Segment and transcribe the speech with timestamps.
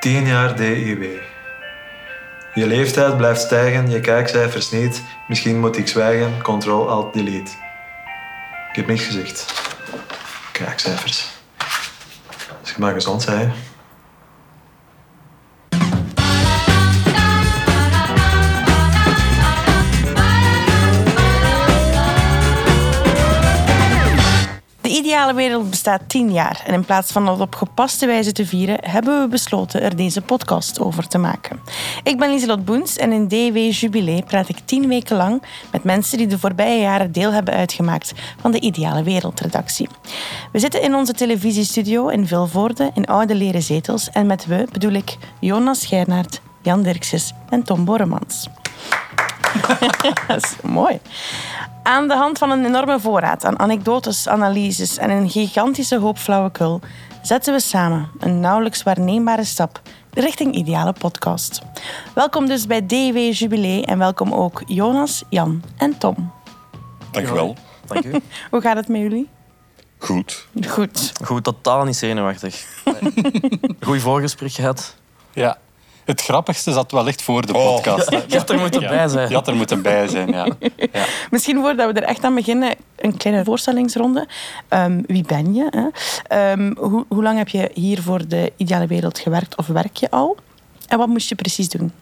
[0.00, 1.02] 10 jaar DIW.
[2.54, 5.02] Je leeftijd blijft stijgen, je kijkcijfers niet.
[5.28, 7.50] Misschien moet ik zwijgen, Ctrl-Alt-Delete.
[8.70, 9.52] Ik heb niks gezegd.
[10.52, 11.30] Kijkcijfers.
[12.60, 13.52] Als je maar gezond bent.
[25.20, 28.78] Ideale wereld bestaat tien jaar en in plaats van dat op gepaste wijze te vieren,
[28.80, 31.60] hebben we besloten er deze podcast over te maken.
[32.02, 35.42] Ik ben Lieselot Boens en in DW Jubilee praat ik tien weken lang
[35.72, 39.88] met mensen die de voorbije jaren deel hebben uitgemaakt van de Ideale Wereldredactie.
[40.52, 44.92] We zitten in onze televisiestudio in Vilvoorde in oude leren zetels en met we bedoel
[44.92, 48.48] ik Jonas Gernaert, Jan Dirkses en Tom Borremans.
[50.26, 51.00] Dat is mooi.
[51.82, 56.80] Aan de hand van een enorme voorraad aan anekdotes, analyses en een gigantische hoop flauwekul
[57.22, 59.80] zetten we samen een nauwelijks waarneembare stap
[60.10, 61.60] richting ideale podcast.
[62.14, 66.32] Welkom dus bij DW Jubilee en welkom ook Jonas, Jan en Tom.
[67.10, 67.56] Dank u wel.
[67.86, 68.10] Dank u.
[68.50, 69.28] Hoe gaat het met jullie?
[69.98, 70.46] Goed.
[70.68, 71.12] Goed.
[71.24, 72.66] Goed, totaal niet zenuwachtig.
[73.80, 74.96] Goed voorgesprek gehad.
[75.32, 75.58] Ja.
[76.10, 77.74] Het grappigste zat wellicht voor de Oh.
[77.74, 78.10] podcast.
[78.10, 78.16] hè.
[78.28, 79.28] Je had er moeten bij zijn.
[79.28, 80.44] Je had er moeten bij zijn, ja.
[80.92, 81.04] ja.
[81.30, 84.28] Misschien voordat we er echt aan beginnen, een kleine voorstellingsronde.
[84.68, 85.66] Ehm, wie ben je?
[85.70, 85.86] Hè?
[86.52, 90.10] Ehm, hoe, hoe lang heb je hier voor de ideale wereld gewerkt of werk je
[90.10, 90.36] al?
[90.88, 91.92] En wat moest je precies doen?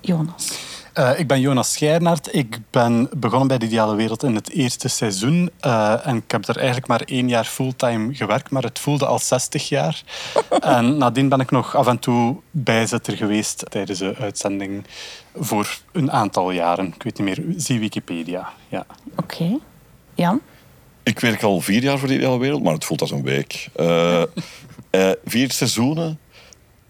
[0.00, 0.52] Jonas.
[0.92, 2.34] Eh, ik ben Jonas Scheirnaert.
[2.34, 5.50] Ik ben begonnen bij de Ideale Wereld in het eerste seizoen.
[5.60, 9.18] Eh, en ik heb er eigenlijk maar één jaar fulltime gewerkt, maar het voelde al
[9.18, 10.02] 60 jaar.
[10.60, 14.84] en nadien ben ik nog af en toe bijzetter geweest tijdens de uitzending
[15.34, 16.86] voor een aantal jaren.
[16.86, 18.48] Ik weet niet meer, zie Wikipedia.
[18.68, 18.86] Ja.
[19.16, 19.58] Oké.
[20.14, 20.40] Jan?
[21.02, 23.68] Ik werk al vier jaar voor de ideale wereld, maar het voelt als een week.
[23.76, 24.22] Eh,
[24.90, 26.18] eh, vier seizoenen,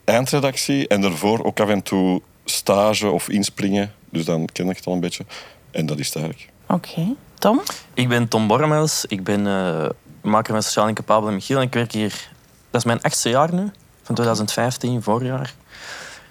[0.05, 3.93] eindredactie en daarvoor ook af en toe stage of inspringen.
[4.11, 5.25] Dus dan ken ik het al een beetje.
[5.71, 6.49] En dat is het eigenlijk.
[6.67, 7.15] Oké.
[7.39, 7.63] Tom?
[7.95, 9.05] Ik ben Tom Bormels.
[9.09, 9.89] Ik ben eh,
[10.21, 11.57] maker van Sociaal Incapabele Michiel.
[11.57, 12.31] En ik werk hier...
[12.71, 13.71] Dat is mijn achtste jaar nu.
[14.03, 15.55] Van 2015, voorjaar.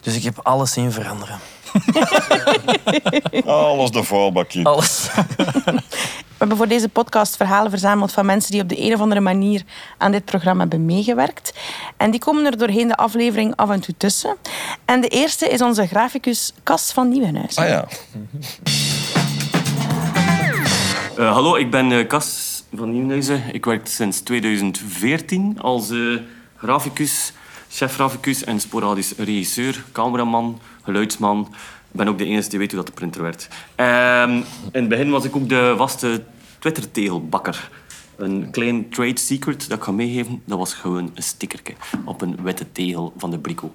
[0.02, 1.40] Dus ik heb alles zien veranderen.
[3.46, 4.66] Alles de vuilbak in.
[4.66, 5.10] Alles.
[6.42, 9.22] We hebben voor deze podcast verhalen verzameld van mensen die op de een of andere
[9.22, 9.64] manier
[9.98, 11.54] aan dit programma hebben meegewerkt.
[11.98, 14.38] En die komen er doorheen de aflevering af en toe tussen.
[14.86, 17.64] En de eerste is onze graficus Cas van Nieuwenhuizen.
[17.64, 17.88] Ah ja.
[21.18, 23.44] Eh, hallo, ik ben eh, Cas van Nieuwenhuizen.
[23.52, 25.98] Ik werk sinds 2014 als eh,
[26.58, 27.34] graficus,
[27.70, 31.48] chef-graficus en sporadisch regisseur, cameraman, geluidsman.
[31.92, 33.48] Ik ben ook de enige die weet hoe dat de printer werkt.
[33.76, 34.32] Ehm,
[34.72, 36.24] in het begin was ik ook de vaste
[36.60, 37.70] Twitter-tegelbakker.
[38.16, 41.74] Een klein trade secret dat ik ga meegeven, dat was gewoon een stickerke
[42.06, 43.74] op een witte tegel van de Brico.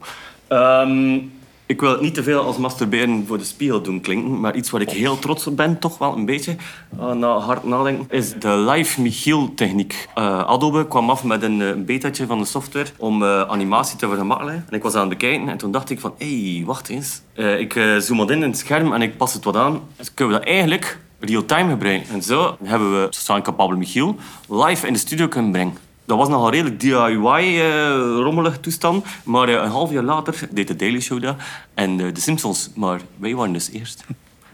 [0.48, 1.18] Ehm,
[1.66, 4.70] ik wil het niet te veel als masturberen voor de spiegel doen klinken, maar iets
[4.70, 6.56] waar ik heel trots op ben, toch wel een beetje,
[6.98, 10.08] eh, na hard nadenken, is de live Michiel-techniek.
[10.14, 14.08] Eh, Adobe kwam af met een, eh, een betaatje van de software om animatie te
[14.08, 14.64] vergemakkelijken.
[14.68, 17.22] En ik was aan het bekijken en toen dacht ik van, hé, hey, wacht eens.
[17.58, 19.80] Ik zoom wat in in het scherm en ik pas het wat aan.
[19.96, 22.14] Dus kunnen we dat eigenlijk real-time gebruiken.
[22.14, 24.16] En zo hebben we Sociaal Incapabele Michiel
[24.48, 25.85] live in de studio kunnen brengen.
[26.06, 29.04] Dat was nogal redelijk DIY-rommelig toestand.
[29.24, 31.36] Maar eh, een half jaar later deed de Daily Show dat.
[31.74, 32.70] En eh, de Simpsons.
[32.74, 34.04] Maar wij waren dus eerst.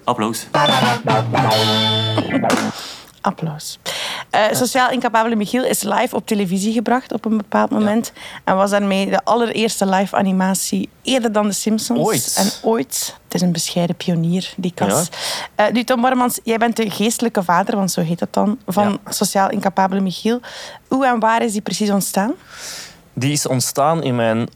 [0.04, 0.46] Applaus.
[3.20, 3.78] Applaus.
[4.32, 8.12] Eh, Sociaal Incapabele Michiel is live op televisie gebracht op een bepaald moment.
[8.44, 12.00] En was daarmee de allereerste live animatie eerder dan de Simpsons.
[12.00, 12.34] Ooit.
[12.36, 13.16] En ooit.
[13.24, 15.08] Het is een bescheiden pionier, die kas.
[15.54, 18.98] Eh, nu, Tom Barmans, jij bent de geestelijke vader, want zo heet dat dan, van
[19.08, 20.40] Sociaal Incapabele Michiel.
[20.88, 22.32] Hoe en waar is die precies ontstaan?
[23.12, 24.48] Die is ontstaan in mijn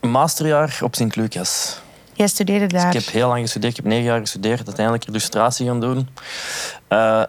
[0.00, 1.80] masterjaar op Sint-Lucas.
[2.12, 2.86] Jij studeerde daar.
[2.86, 3.76] Ik heb heel lang gestudeerd.
[3.76, 4.66] Ik heb negen jaar gestudeerd.
[4.66, 6.08] Uiteindelijk illustratie gaan doen.
[6.88, 7.22] Eh,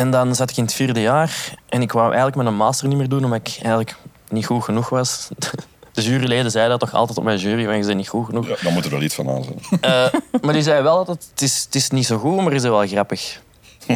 [0.00, 1.54] en dan zat ik in het vierde jaar.
[1.68, 3.96] En ik wou eigenlijk mijn master niet meer doen, omdat ik eigenlijk
[4.28, 5.28] niet goed genoeg was.
[5.92, 8.48] De juryleden zeiden dat toch altijd op mijn jury, want je bent niet goed genoeg.
[8.48, 8.54] ja.
[8.62, 9.58] Dan moet er wel iets van aan zijn.
[9.80, 12.62] Eh, maar die zei wel dat het, is, het is niet zo goed, maar is
[12.62, 13.40] wel grappig.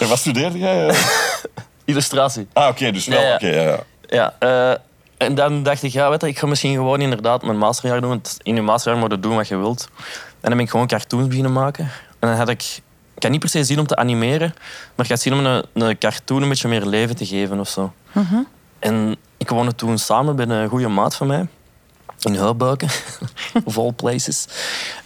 [0.00, 0.88] En wat studeerde jij?
[0.88, 0.96] eh?
[1.84, 2.48] Illustratie.
[2.52, 3.20] Ah, oké, dus wel.
[3.20, 3.34] Ja, ja.
[3.34, 3.78] Oké, ja, ja.
[4.08, 4.78] Ja, eh,
[5.16, 8.08] en dan dacht ik, ja, weet je, ik ga misschien gewoon inderdaad mijn masterjaar doen.
[8.08, 9.88] Want in je masterjaar moet je doen wat je wilt.
[10.30, 11.84] En dan ben ik gewoon cartoons beginnen maken.
[12.18, 12.80] En dan had ik...
[13.20, 14.54] Ik kan niet per se zien om te animeren,
[14.94, 17.68] maar ik had zien om een, een cartoon een beetje meer leven te geven of
[17.68, 17.92] zo.
[18.78, 21.46] En ik woonde toen samen bij een goede maat van mij.
[22.20, 22.88] In Heubeuken,
[23.64, 24.46] of all places.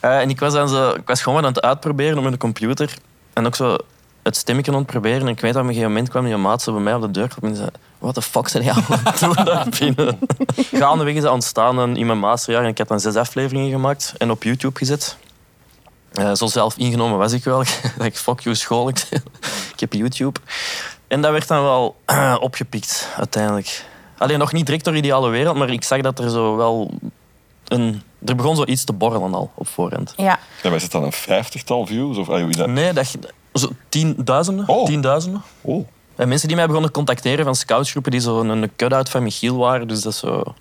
[0.01, 2.95] Eh, en ik was, dan zo, ik was gewoon aan het uitproberen op mijn computer.
[3.33, 3.77] En ook zo
[4.23, 5.21] het stemmetje aan het proberen.
[5.21, 7.01] En ik weet dat op een gegeven moment kwam die maat zo bij mij op
[7.01, 7.69] de deur en zei...
[7.99, 10.19] Wat de fuck zijn jij aan het doen daar binnen?
[10.81, 12.63] Gaandeweg is dat ontstaan in mijn masterjaar.
[12.63, 15.17] En ik heb dan zes afleveringen gemaakt en op YouTube gezet.
[16.15, 17.59] Eh, zo zelf ingenomen was ik wel.
[17.97, 18.89] dat ik fuck you school.
[18.89, 19.09] ik
[19.77, 20.41] heb YouTube.
[21.09, 23.85] En dat werd dan wel eh, opgepikt uiteindelijk.
[24.19, 26.91] Alleen nog niet direct door Ideale Wereld, maar ik zag dat er zo wel
[27.65, 28.03] een...
[28.25, 30.15] Er begon zoiets te borrelen al op voorhand.
[30.17, 30.39] Ja.
[30.63, 32.17] En wij zitten dan een vijftigtal views?
[32.17, 32.69] Of, ah, dat?
[32.69, 33.17] Nee, dat,
[33.53, 34.69] zo tienduizenden.
[34.69, 34.87] Oh.
[34.87, 35.43] tienduizenden.
[35.61, 35.87] Oh.
[36.17, 39.57] En mensen die mij begonnen te contacteren van scoutsgroepen die zo een cut-out van Michiel
[39.57, 39.89] waren.
[39.89, 40.55] Dus dat zo...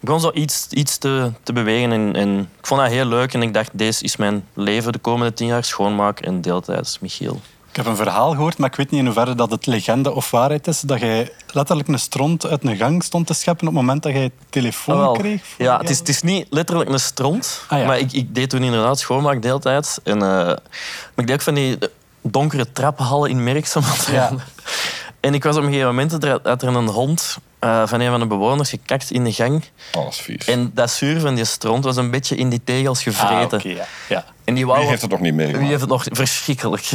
[0.00, 3.34] Ik begon zo iets, iets te, te bewegen en, en ik vond dat heel leuk.
[3.34, 5.64] En ik dacht, deze is mijn leven de komende tien jaar.
[5.64, 7.40] Schoonmaker en deeltijds Michiel.
[7.70, 10.30] Ik heb een verhaal gehoord, maar ik weet niet in hoeverre dat het legende of
[10.30, 10.80] waarheid is.
[10.80, 14.12] Dat jij letterlijk een stront uit een gang stond te scheppen op het moment dat
[14.12, 15.42] jij telefoon Ah, kreeg.
[15.58, 17.64] Ja, het is, het is niet letterlijk een stront.
[17.68, 17.86] Ah, ja.
[17.86, 20.00] Maar ik, ik deed toen inderdaad schoonmaak deeltijd.
[20.04, 20.56] En, eh, maar
[21.16, 21.78] ik deed ook van die
[22.22, 23.82] donkere trappenhallen in Merksem.
[24.10, 24.30] Ja.
[25.20, 26.12] En ik was op een gegeven moment,
[26.42, 29.64] had er een hond eh, van een van de bewoners gekakt in de gang.
[29.96, 30.44] Oh, dat is vies.
[30.46, 33.58] En dat zuur van die stront was een beetje in die tegels Ah, gevreten.
[33.58, 33.84] oké, ja.
[34.08, 34.24] ja.
[34.44, 35.68] En die wou Wie heeft het nog niet Wie meegemaakt?
[35.68, 36.90] heeft het nog verschrikkelijk?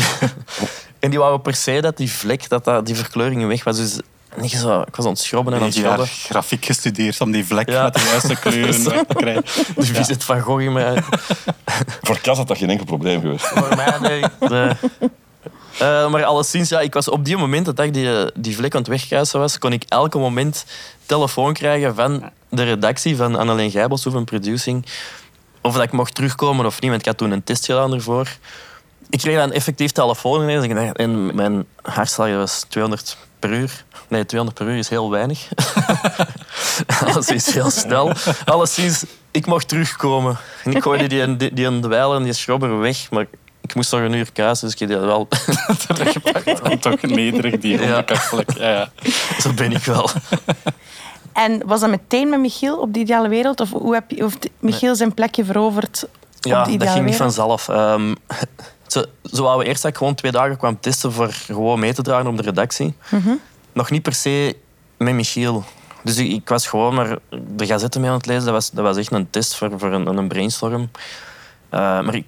[0.99, 3.77] en die wou per se dat die vlek, dat, dat die verkleuring weg was.
[3.77, 3.99] Dus
[4.35, 6.07] niet zo, ik was aan het schrobben en aan het schrobben.
[6.07, 7.83] grafiek gestudeerd om die vlek Ja.
[7.83, 9.43] met de juiste kleuren weg te krijgen.
[9.75, 11.03] Dus wie zit van Gogh in mij?
[12.01, 13.45] Voor Cas had dat geen enkel probleem geweest.
[13.45, 14.21] Voor mij, nee.
[14.39, 14.75] De-
[15.79, 18.79] Eh, maar alleszins, ja, ik was op die moment dat ik die, die vlek aan
[18.79, 20.65] het wegkuisen was, kon ik elke moment
[21.05, 24.85] telefoon krijgen van de redactie van Anneleen Gijbels van Producing.
[25.61, 28.27] Of dat ik mocht terugkomen of niet, want ik had toen een test gedaan ervoor.
[29.09, 33.83] Ik kreeg dan effectief telefoon en mijn hartslag was 200 per uur.
[34.07, 35.47] Nee, 200 per uur is heel weinig.
[37.05, 38.11] Alles is heel snel.
[38.45, 40.37] Alleszins, ik mocht terugkomen.
[40.63, 43.25] En ik gooide die, die, die die schrobber weg, maar
[43.69, 45.27] ik moest nog een uur kuisen, dus ik heb die wel...
[45.87, 46.63] Teruggepakt.
[46.63, 48.05] Dan toch nederig, die Ja.
[48.57, 48.89] Ja, ja.
[49.41, 50.09] Zo ben ik wel.
[51.33, 53.59] En was dat meteen met Michiel op de ideale wereld?
[53.59, 56.07] Of hoe heb je, heeft Michiel zijn plekje veroverd
[56.39, 57.35] Ja, op de dat ging niet wereld?
[57.35, 57.69] vanzelf.
[57.69, 58.13] Ehm
[58.87, 61.93] zo, zo wouden we eerst dat ik gewoon twee dagen kwam testen voor gewoon mee
[61.93, 62.95] te dragen op de redactie.
[63.73, 64.55] Nog niet per se
[64.97, 65.63] met Michiel.
[66.03, 67.17] Dus ik, ik was gewoon maar
[67.55, 68.43] de gazetten mee aan het lezen.
[68.43, 70.89] Dat was, dat was echt een test voor, voor een, een brainstorm.
[71.69, 72.25] Eh, maar ik,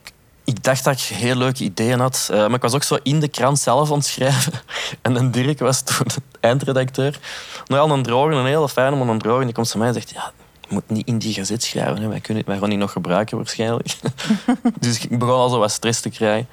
[0.48, 2.28] ik dacht dat ik heel leuke ideeën had.
[2.32, 4.54] Eh, maar ik was ook zo in de krant zelf aan het schrijven.
[5.02, 6.08] En een Dirk was toen
[6.40, 7.20] eindredacteur.
[7.66, 9.44] Nogal een droge, een hele fijne, maar een droge.
[9.44, 10.10] Die komt naar mij en zegt...
[10.10, 12.02] Ja, je moet niet in die gazet schrijven.
[12.02, 12.08] Hè.
[12.08, 13.96] Wij, kunnen, wij gaan die nog gebruiken waarschijnlijk.
[14.80, 16.48] dus ik begon al zo wat stress te krijgen.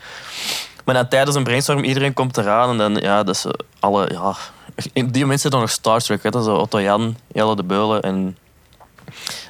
[0.85, 2.71] Maar dan tijdens een brainstorm, iedereen komt eraan.
[2.71, 3.47] En dan, ja, dat is
[3.81, 4.11] alle...
[4.13, 4.35] Ja,
[5.11, 8.37] die mensen dan nog Star Trek, weet je, zo Otto Jan, Jelle de Beulen en...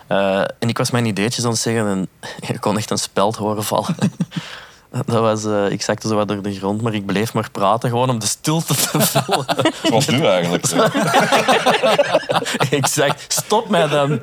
[0.07, 2.09] eh, en ik was mijn ideetjes aan het zeggen en
[2.55, 3.95] ik kon echt een speld horen vallen.
[5.07, 7.89] Dat was, eh, ik zakte zo wat door de grond, maar ik bleef maar praten
[7.91, 9.45] gewoon om de stilte te vullen.
[9.83, 10.67] Zoals nu eigenlijk.
[12.71, 14.21] ik zei, stop mij dan.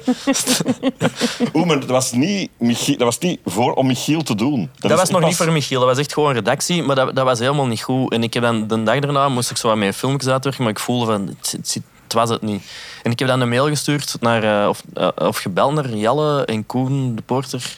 [1.54, 4.70] Oeh, maar dat was niet, Michiel, dat was niet voor om Michiel te doen.
[4.80, 7.26] Dat, was nog pas- niet voor Michiel, dat was echt gewoon redactie, maar dat, dat
[7.26, 8.12] was helemaal niet goed.
[8.14, 10.72] En ik heb dan de dag daarna moest ik zo wat met filmpjes uitwerken, maar
[10.72, 12.72] ik voelde van, het, het, zit- was het niet.
[13.04, 16.46] En ik heb dan een mail gestuurd naar, eh, of, eh, of gebeld naar Jelle
[16.46, 17.78] en Koen, de porter,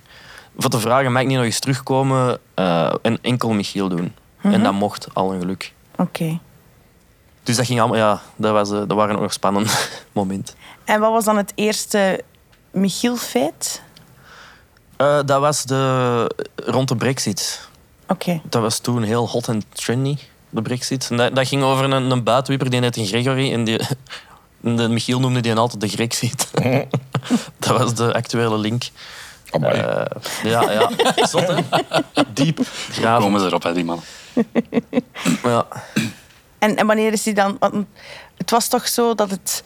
[0.57, 4.13] voor te vragen, mag ik niet nog eens terugkomen eh, en enkel Michiel doen?
[4.41, 5.73] En dat mocht, al een geluk.
[5.97, 6.39] Oké.
[7.43, 9.69] Dus dat ging allemaal, ja, dat, was, dat waren ook nog spannende
[10.11, 10.55] momenten.
[10.83, 12.23] En wat was dan het eerste
[12.71, 13.81] Michiel-feit?
[15.25, 17.69] Dat was de, rond de brexit.
[18.07, 18.41] Oké.
[18.43, 20.17] Dat was toen heel hot en trendy,
[20.53, 21.07] de brexit.
[21.09, 23.53] En dat, dat ging over een, een buitenwieper, die heette Gregory.
[23.53, 23.79] En die,
[24.75, 26.51] de Michiel noemde die altijd de Grexit.
[27.59, 28.83] dat was de actuele link.
[29.51, 30.05] Eh,
[30.43, 30.89] ja, ja.
[31.27, 31.55] Zot, hè?
[32.33, 32.59] Diep
[32.91, 33.21] graven.
[33.21, 34.01] Komen ze erop, hè, die man.
[35.43, 35.65] Ja.
[36.59, 37.55] En, en wanneer is hij dan...
[37.59, 37.85] Want
[38.37, 39.63] het was toch zo dat het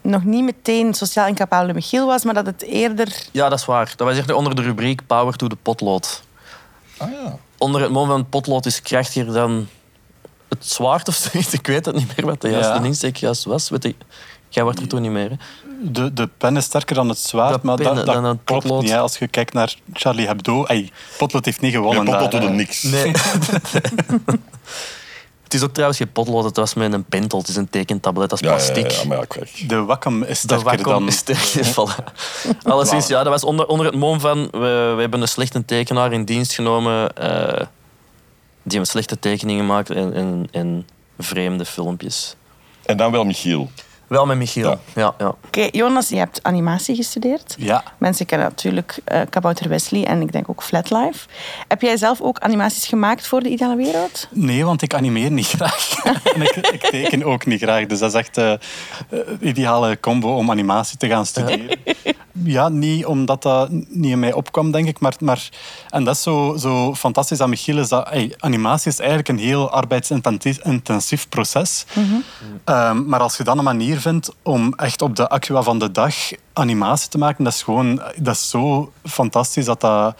[0.00, 3.08] nog niet meteen sociaal incapabele Michiel was, maar dat het eerder...
[3.32, 3.92] ja, dat is waar.
[3.96, 6.22] Dat was echt onder de rubriek Power to the Potlood.
[6.96, 7.38] Ah ja.
[7.58, 9.68] Onder het mom van potlood is krachtiger dan
[10.58, 11.52] het zwaard of zoiets.
[11.52, 12.82] Ik weet het niet meer wat de juiste Ja.
[12.82, 13.68] insteek juist was.
[13.68, 13.96] Weet ik.
[14.48, 15.30] Jij wordt er toen niet meer.
[15.30, 15.36] Hè?
[15.82, 18.62] De, de pen is sterker dan het zwaard, De maar pen dat, dat dan klopt
[18.62, 18.82] potlood.
[18.82, 18.90] niet.
[18.90, 18.98] Hè.
[18.98, 20.64] Als je kijkt naar Charlie Hebdo...
[20.64, 22.04] Ey, potlood heeft niet Ja, gewonnen.
[22.04, 22.82] Potlood daar, doet er niks.
[22.82, 23.12] Nee.
[25.44, 27.38] het is ook trouwens geen potlood, het was met een pentel.
[27.38, 28.90] Het is een tekentablet, dat is Ja, ja, plastic.
[28.90, 29.68] ja, maar ja, kijk.
[29.68, 31.06] De Wacom is De sterker Wacom dan...
[31.08, 31.64] is sterker.
[31.74, 32.04] Voilà.
[32.62, 34.48] Alleszins, ja, dat was onder, onder het mom van...
[34.50, 37.66] We, we hebben een slechte tekenaar in dienst genomen eh,
[38.66, 40.86] die een slechte tekeningen maakt en, en, en
[41.18, 42.36] vreemde filmpjes.
[42.84, 43.70] En dan wel Michiel.
[44.06, 44.70] Wel met Michiel.
[44.70, 44.78] Ja.
[44.94, 45.14] Ja.
[45.18, 47.54] Ja, Oké, Jonas, je hebt animatie gestudeerd.
[47.58, 47.82] Ja.
[47.98, 51.28] Mensen kennen natuurlijk eh Kabouter Wesley en ik denk ook Flatlife.
[51.68, 54.28] Heb jij zelf ook animaties gemaakt voor de ideale wereld?
[54.30, 55.94] Nee, want ik animeer niet graag.
[56.34, 57.86] en ik, ik teken ook niet graag.
[57.86, 58.58] Dus dat is echt de
[59.40, 61.78] ideale combo om animatie te gaan studeren.
[62.44, 65.00] Ja, niet omdat dat niet in mij opkwam, denk ik.
[65.00, 65.48] Maar, maar,
[65.90, 69.38] en dat is zo, zo fantastisch aan Michiel, is dat hey, animatie is eigenlijk een
[69.38, 71.86] heel arbeidsintensief intensief proces.
[72.64, 75.90] Ehm, maar als je dan een manier vindt om echt op de actua van de
[75.90, 76.14] dag
[76.52, 80.16] animatie te maken, dat is gewoon dat is zo fantastisch dat dat...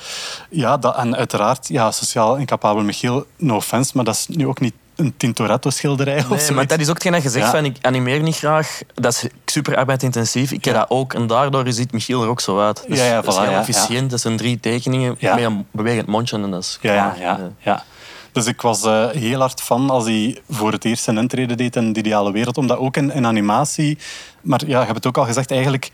[0.51, 4.61] Ja, dat, en uiteraard, ja, sociaal incapabel Michiel, no offense, maar dat is nu ook
[4.61, 6.55] niet een Tintoretto-schilderij of Nee, zo.
[6.55, 7.51] maar dat is ook hetgeen dat je zegt Ja.
[7.51, 8.81] van ik animeer niet graag.
[8.95, 10.53] Dat is super arbeidintensief.
[10.53, 10.81] Ik heb Ja.
[10.81, 11.15] dat ook.
[11.15, 12.85] En daardoor ziet Michiel er ook zo uit.
[12.89, 14.11] Dus Ja, ja, dat is heel efficiënt.
[14.11, 16.37] Dat zijn drie tekeningen met een bewegend mondje.
[16.37, 17.85] En dat is Ja, ja, ja, ja.
[18.33, 21.77] Dus ik was eh, heel hard fan als hij voor het eerst zijn intrede deed
[21.77, 22.59] in de ideale wereld.
[22.59, 23.99] Omdat ook in, in animatie...
[24.41, 25.91] Maar ja, je hebt het ook al gezegd, eigenlijk...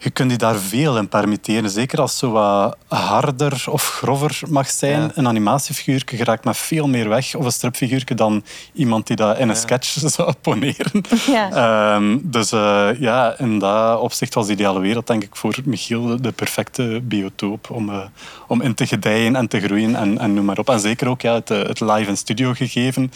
[0.00, 1.70] Je kunt je daar veel in permitteren.
[1.70, 5.00] Zeker als het zo wat harder of grover mag zijn.
[5.00, 5.10] Ja.
[5.14, 7.34] Een animatiefiguur geraakt met veel meer weg.
[7.34, 11.02] Of een stripfiguur dan iemand die dat in een sketch zou poneren.
[11.26, 11.50] Ja.
[11.50, 16.20] Ehm, dus eh, ja, in dat opzicht was de ideale wereld denk ik voor Michiel
[16.20, 17.98] de, perfecte biotoop om, eh,
[18.46, 20.68] om in te gedijen en te groeien en, en noem maar op.
[20.68, 23.12] En zeker ook ja, het, eh, het live in studio gegeven.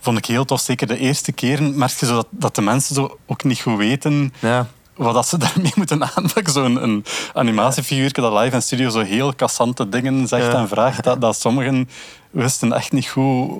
[0.00, 0.60] Vond ik heel tof.
[0.60, 3.76] Zeker de eerste keren merk je zo dat, dat de mensen zo ook niet goed
[3.76, 4.66] weten Ja.
[5.02, 6.52] Wat dat ze daarmee moeten aanpakken.
[6.52, 7.04] Zo'n een
[7.34, 10.52] animatiefiguur dat live in studio zo heel cassante dingen zegt Ja.
[10.58, 11.04] en vraagt.
[11.04, 11.88] Dat, dat sommigen
[12.30, 13.50] wisten echt niet goed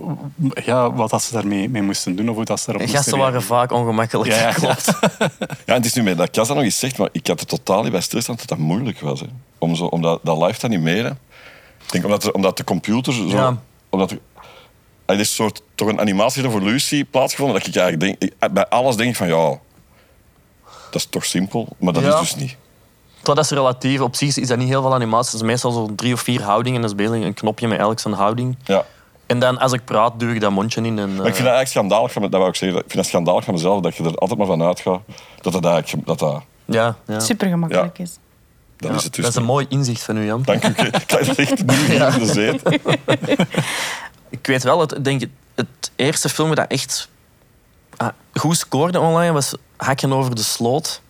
[0.64, 3.18] ja, wat dat ze daarmee mee moesten doen of hoe dat ze erop moesten Gasten
[3.18, 3.56] waren reageren.
[3.58, 4.30] vaak ongemakkelijk.
[4.30, 4.92] Ja, ja, Klopt.
[5.66, 7.46] Ja, het is nu met dat Kas dat nog eens zegt, maar ik had er
[7.46, 9.20] totaal niet bij stilstaan dat dat moeilijk was.
[9.20, 9.26] Hè.
[9.58, 11.18] Om, zo, om dat, dat live te animeren.
[11.86, 13.26] Ik denk omdat, er, omdat de computer zo...
[13.26, 13.56] Ja.
[13.90, 14.18] Omdat er,
[15.06, 18.96] er is een soort, toch een animatierevolutie plaatsgevonden dat ik eigenlijk denk, ik- bij alles
[18.96, 19.58] denk van ja,
[20.92, 22.14] dat is toch simpel, maar dat Ja.
[22.14, 22.56] is dus niet.
[23.22, 24.00] Dat is relatief.
[24.00, 25.32] Op zich is dat niet heel veel animaties.
[25.32, 26.80] Het is meestal zo drie of vier houdingen.
[26.80, 28.56] Dat is een knopje met elk zijn houding.
[28.64, 28.84] Ja.
[29.26, 30.98] En dan, als ik praat, duw ik dat mondje in.
[30.98, 33.06] En, ik eh, vind dat eigenlijk schandalig van, dat wou ik zeggen, ik vind dat
[33.06, 35.00] schandalig van mezelf dat je er altijd maar van uitgaat
[35.40, 37.20] dat dat eigenlijk, dat, dat, ja, ja.
[37.20, 38.18] Super gemakkelijk is.
[38.76, 40.42] dat Ja, is het dus dat is een mooi inzicht van u, Jan.
[40.42, 40.68] Dank u.
[40.86, 42.80] Ik dat echt nu in de zeet.
[44.30, 45.22] Ik weet wel, het, ik denk,
[45.54, 47.08] het eerste film dat echt
[48.34, 51.00] goed scoorde online was Hakken over de sloot.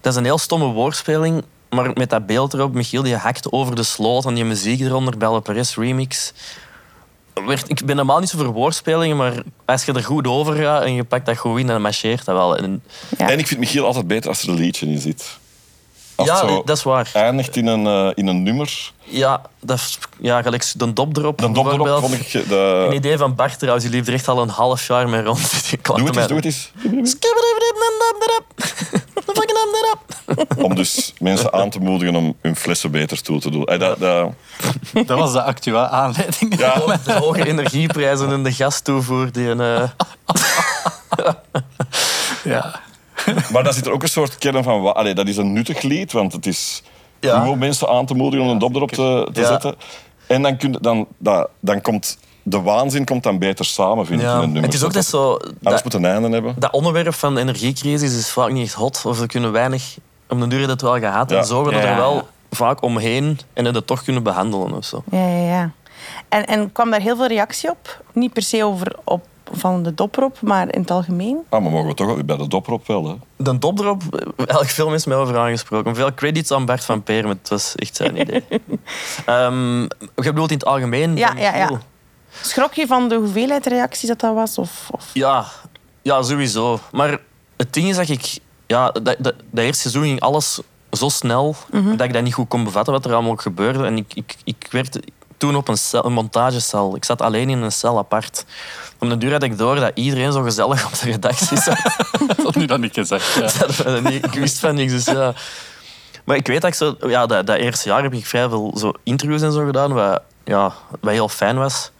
[0.00, 3.74] Dat is een heel stomme woordspeling, maar met dat beeld erop, Michiel die hakt over
[3.74, 6.32] de sloot en die muziek eronder, Belle Perez remix.
[7.46, 10.82] Werd, ik ben normaal niet zo voor woordspelingen, maar als je er goed over gaat
[10.82, 12.56] en je pakt dat goed in, dan marcheert dat wel.
[12.56, 12.82] En,
[13.18, 13.30] Ja.
[13.30, 15.38] En ik vind Michiel altijd beter als er een liedje in zit.
[16.14, 17.10] Als ja, zo dat is waar.
[17.12, 18.92] eindigt in een, eh, in een nummer.
[19.12, 21.38] Ja, dat is, ja gelijk de dop erop.
[21.40, 22.12] Dan dop erop bijvoorbeeld.
[22.20, 22.42] vond ik...
[22.42, 22.84] eh, De...
[22.88, 25.50] Een idee van Bart trouwens, die liep er echt al een half jaar mee rond.
[25.70, 26.70] Die Doe het eens, mij- doe het eens.
[30.56, 33.64] Om dus mensen aan te moedigen om hun flessen beter toe te doen.
[33.64, 34.30] Eh, dat, dat,
[35.06, 36.58] Dat was de actua aanleiding.
[36.58, 39.32] ja, De hoge energieprijzen en de gastoevoer.
[39.32, 39.88] Die een, eh,
[42.44, 42.80] Ja.
[43.52, 44.94] maar daar zit er ook een soort kern van...
[44.94, 46.82] Allee, dat is een nuttig lied, want het is
[47.28, 47.48] Ja.
[47.48, 49.46] om mensen aan te moedigen om een dop erop te, te Ja.
[49.46, 49.74] zetten.
[50.26, 52.18] En dan, kun, je- dan, dat, dan komt...
[52.44, 54.32] De waanzin komt dan beter samen, vind ik, ja.
[54.36, 54.62] in een nummer.
[54.62, 55.30] Het is ook net zo...
[55.32, 56.54] Alles Dat, moet een einde hebben.
[56.58, 59.02] dat onderwerp van de energiecrisis is vaak niet echt hot.
[59.06, 59.96] Of we kunnen weinig...
[60.28, 61.30] Om de duur hebben we het wel gehad.
[61.30, 61.36] Ja.
[61.38, 65.02] En zorgen dat Ja, er wel vaak omheen en het toch kunnen behandelen of zo.
[65.10, 65.70] Ja, ja, ja.
[66.28, 68.02] En, en kwam daar heel veel reactie op?
[68.12, 71.38] Niet per se over op, van de dop erop, maar in het algemeen?
[71.48, 73.14] Ah, maar mogen we toch wel bij de dop erop wel, hè?
[73.36, 74.02] De dop erop,
[74.46, 75.94] elk film is mij over aangesproken.
[75.94, 78.44] Veel credits aan Bert van Peer, maar het was echt zijn idee.
[79.26, 79.80] Ehm
[80.16, 81.16] je bedoelt in het algemeen?
[81.16, 81.60] Ja, ja, ja.
[81.60, 81.78] Michiel?
[82.40, 84.58] Schrok je van de hoeveelheid reacties dat dat was?
[84.58, 85.10] Of, of...
[85.12, 85.44] Ja,
[86.02, 86.78] ja, sowieso.
[86.92, 87.18] Maar
[87.56, 88.38] het ding is dat ik...
[88.66, 92.48] Ja, dat, dat, dat eerste seizoen ging alles zo snel dat ik dat niet goed
[92.48, 93.84] kon bevatten wat er allemaal gebeurde.
[93.84, 94.98] En ik, ik, ik werd
[95.42, 96.96] toen op een, cel, een montagecel.
[96.96, 98.44] Ik zat alleen in een cel apart.
[98.98, 101.82] Om de duur had ik door dat iedereen zo gezellig op de redactie zat.
[102.26, 103.34] Dat had nu dat niet gezegd.
[103.34, 103.66] Ja.
[104.00, 105.34] Dat ik wist van niks, dus ja.
[106.24, 106.96] Maar ik weet dat ik zo...
[107.08, 110.22] Ja, dat, dat eerste jaar heb ik vrij veel zo interviews en zo gedaan, wat,
[110.44, 111.90] ja, wat heel fijn was.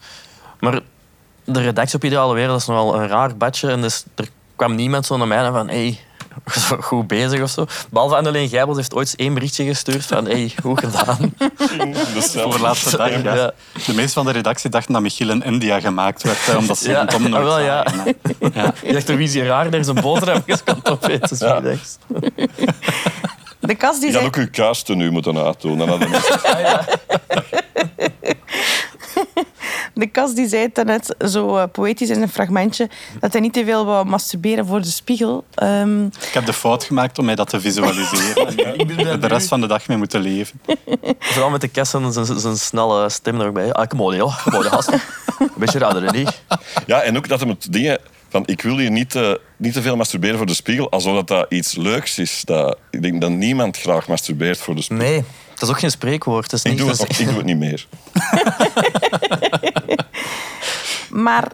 [0.59, 0.79] Maar
[1.43, 3.69] de redactie op Ideale Wereld is nogal een raar badje.
[3.69, 5.69] En dus er kwam niemand zo naar mij en van...
[5.69, 5.99] Hey,
[6.89, 7.65] goed bezig of zo.
[7.89, 10.25] Behalve Anneleen Gijbels heeft ooit eens één berichtje gestuurd van...
[10.25, 11.33] Hey, goed gedaan.
[12.49, 13.09] Voor laatste dag.
[13.23, 13.33] Ja.
[13.35, 13.51] Ja.
[13.85, 17.05] De meeste van de redactie dachten dat Michiel in India gemaakt werd, omdat ze Ja,
[17.05, 17.85] Tom nooit ah, wel, ja.
[18.53, 18.73] Ja.
[18.83, 19.65] Je dacht, er wie is hier raar?
[19.65, 21.37] Er is een boterhamjes komt opeten.
[21.39, 21.61] Ja.
[21.63, 21.75] Ja.
[23.59, 24.25] De kast die Je had zei...
[24.25, 25.77] ook uw kuisten nu moeten uitdoen.
[25.77, 26.81] Dan hadden we-
[29.95, 33.53] De Kas die zei het net zo eh, poëtisch in een fragmentje dat hij niet
[33.53, 35.43] te veel wou masturberen voor de spiegel.
[35.55, 38.47] Ehm, Ik heb de fout gemaakt om mij dat te visualiseren.
[38.65, 40.59] En Ik ben er de rest van de dag mee moeten leven.
[41.19, 43.73] Vooral met de Kes en zijn- zijn snelle stem er ook bij.
[43.73, 44.43] Ah, kom on, joh.
[44.45, 44.91] Kom gast.
[45.39, 46.41] Een beetje rader, niet?
[46.85, 47.97] Ja, en ook dat hem het dingen
[48.29, 51.27] van ik wil hier niet, te- niet te veel masturberen voor de spiegel, alsof dat,
[51.27, 52.41] dat iets leuks is.
[52.45, 55.05] Dat, ik denk dat niemand graag masturbeert voor de spiegel.
[55.07, 55.23] Nee,
[55.53, 56.49] dat is ook geen spreekwoord.
[56.49, 57.87] Dat is Ik, niet, doe het, dat is- nog- ik doe het niet meer.
[61.13, 61.51] maar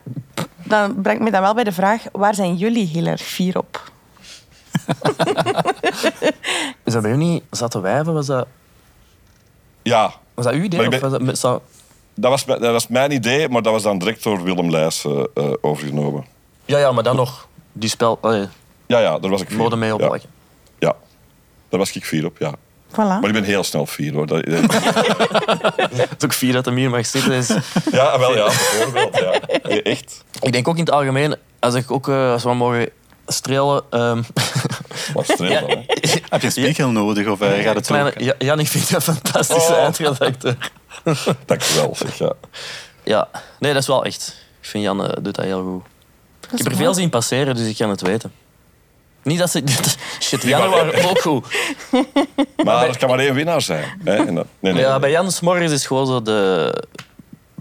[0.63, 3.91] dan brengt me dan wel bij de vraag, waar zijn jullie heel erg fier op?
[6.83, 8.13] Is dat bij jullie niet zaten wijven?
[8.13, 8.47] Was dat,
[9.81, 10.79] Ja, was dat uw idee?
[10.79, 11.41] Maar ik Of was dat, met-
[12.13, 15.05] dat was, mijn- dat was mijn idee, maar dat was dan direct door Willem Leijs
[15.05, 16.25] eh, eh, overgenomen.
[16.65, 18.17] Ja, ja, maar dan nog die spel...
[18.21, 18.47] Allee,
[18.85, 19.99] Ja, ja, daar was ik fier mode mee op.
[19.99, 20.19] Ja,
[20.79, 20.95] ja,
[21.69, 22.53] daar was ik fier op, ja.
[22.91, 22.95] Voilà.
[22.95, 24.27] Maar ik ben heel snel fier, hoor.
[24.27, 24.45] Dat-
[25.89, 27.31] Het is ook vier dat hem hier mag zitten.
[27.31, 27.47] Is...
[27.91, 29.17] ja, wel ja, bijvoorbeeld.
[29.17, 29.31] Ja.
[29.81, 30.23] Echt.
[30.41, 32.89] Ik denk ook in het algemeen, als ik ook eh, als we mogen
[33.27, 33.83] strelen...
[33.89, 34.21] ehm,
[35.13, 35.45] Wat hè?
[36.29, 37.93] Heb je een spiegel nodig of gaat het zo?
[37.93, 39.77] kleine, Jan, ik vind dat een fantastische Oh.
[39.83, 40.71] eindredacteur.
[41.45, 42.17] Dank je wel, zeg.
[42.17, 42.33] Ja.
[43.03, 43.27] Ja,
[43.59, 44.35] nee, dat is wel echt.
[44.61, 45.83] Ik vind Jan eh, doet dat heel goed.
[46.51, 48.31] Ik heb er veel zien passeren, dus ik kan het weten.
[49.23, 49.63] Niet dat ze...
[50.19, 51.45] Shit, Jan waren ook goed.
[52.65, 54.01] Maar er kan maar één winnaar zijn.
[54.03, 54.15] Hè?
[54.15, 54.99] En dat- nee, nee, Ja, nee.
[54.99, 56.83] bij Jan Smorgens is gewoon zo de...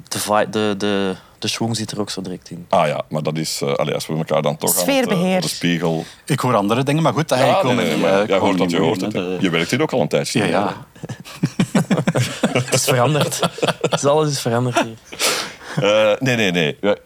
[0.09, 2.67] De, de, de, de schwung zit er ook zo direct in.
[2.69, 3.61] Ah ja, maar dat is...
[3.63, 5.41] eh allee, als we elkaar dan toch aan het, eh, Sfeerbeheer.
[5.41, 6.05] de spiegel...
[6.25, 8.39] Ik hoor andere dingen, maar goed, dat Ja, ik nee, kom nee, maar eh, jij
[8.39, 9.13] hoort dat je hoort het.
[9.13, 9.37] hè.
[9.41, 10.39] Je werkt hier ook al een tijdje.
[10.39, 10.77] Ja, ja.
[12.59, 13.41] Het is veranderd.
[13.91, 14.97] Dus alles is veranderd hier.
[16.13, 16.77] Eh, nee, nee, nee.
[16.81, 16.97] Ja,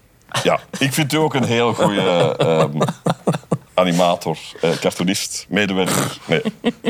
[0.42, 2.78] Ja, ik vind u ook een heel goede ehm,
[3.86, 6.18] animator, eh, cartoonist, medewerker.
[6.26, 6.42] Nee.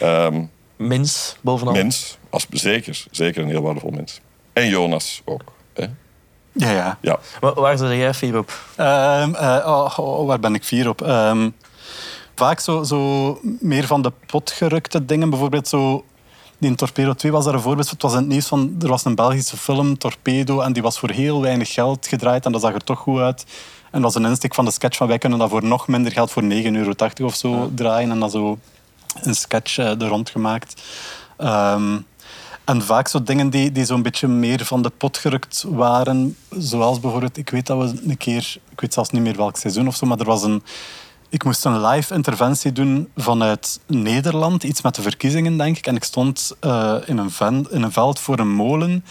[0.00, 0.42] Ehm,
[0.76, 1.72] Mens, bovenal.
[1.74, 3.04] mens, als, zeker.
[3.10, 4.20] Zeker een heel waardevol mens.
[4.52, 5.42] En Jonas ook.
[5.74, 5.86] Hè?
[6.52, 6.98] Ja, ja.
[7.00, 7.18] Ja.
[7.40, 8.58] Wa- Waar zit jij vier op?
[8.76, 11.02] Ehm, eh, oh, oh, waar ben ik fier op?
[11.02, 11.50] Ehm,
[12.34, 15.30] vaak zo, zo meer van de potgerukte dingen.
[15.30, 16.04] Bijvoorbeeld zo...
[16.60, 17.94] In Torpedo 2 was daar een voorbeeld van.
[17.94, 18.76] Het was in het nieuws van...
[18.82, 22.44] Er was een Belgische film, Torpedo, en die was voor heel weinig geld gedraaid.
[22.46, 23.44] En dat zag er toch goed uit.
[23.94, 26.12] En dat was een insteek van de sketch van wij kunnen dat voor nog minder
[26.12, 28.10] geld, voor 9,80 euro of zo, draaien.
[28.10, 28.58] En dan zo
[29.22, 30.82] een sketch eh, er rond gemaakt.
[31.36, 31.98] Ehm,
[32.64, 36.36] en vaak zo dingen die, die zo'n beetje meer van de pot gerukt waren.
[36.50, 39.86] Zoals bijvoorbeeld, ik weet dat we een keer, ik weet zelfs niet meer welk seizoen
[39.86, 40.62] of zo, maar er was een.
[41.28, 45.86] Ik moest een live interventie doen vanuit Nederland, iets met de verkiezingen, denk ik.
[45.86, 49.04] En ik stond eh, in, een ven, in een veld voor een molen.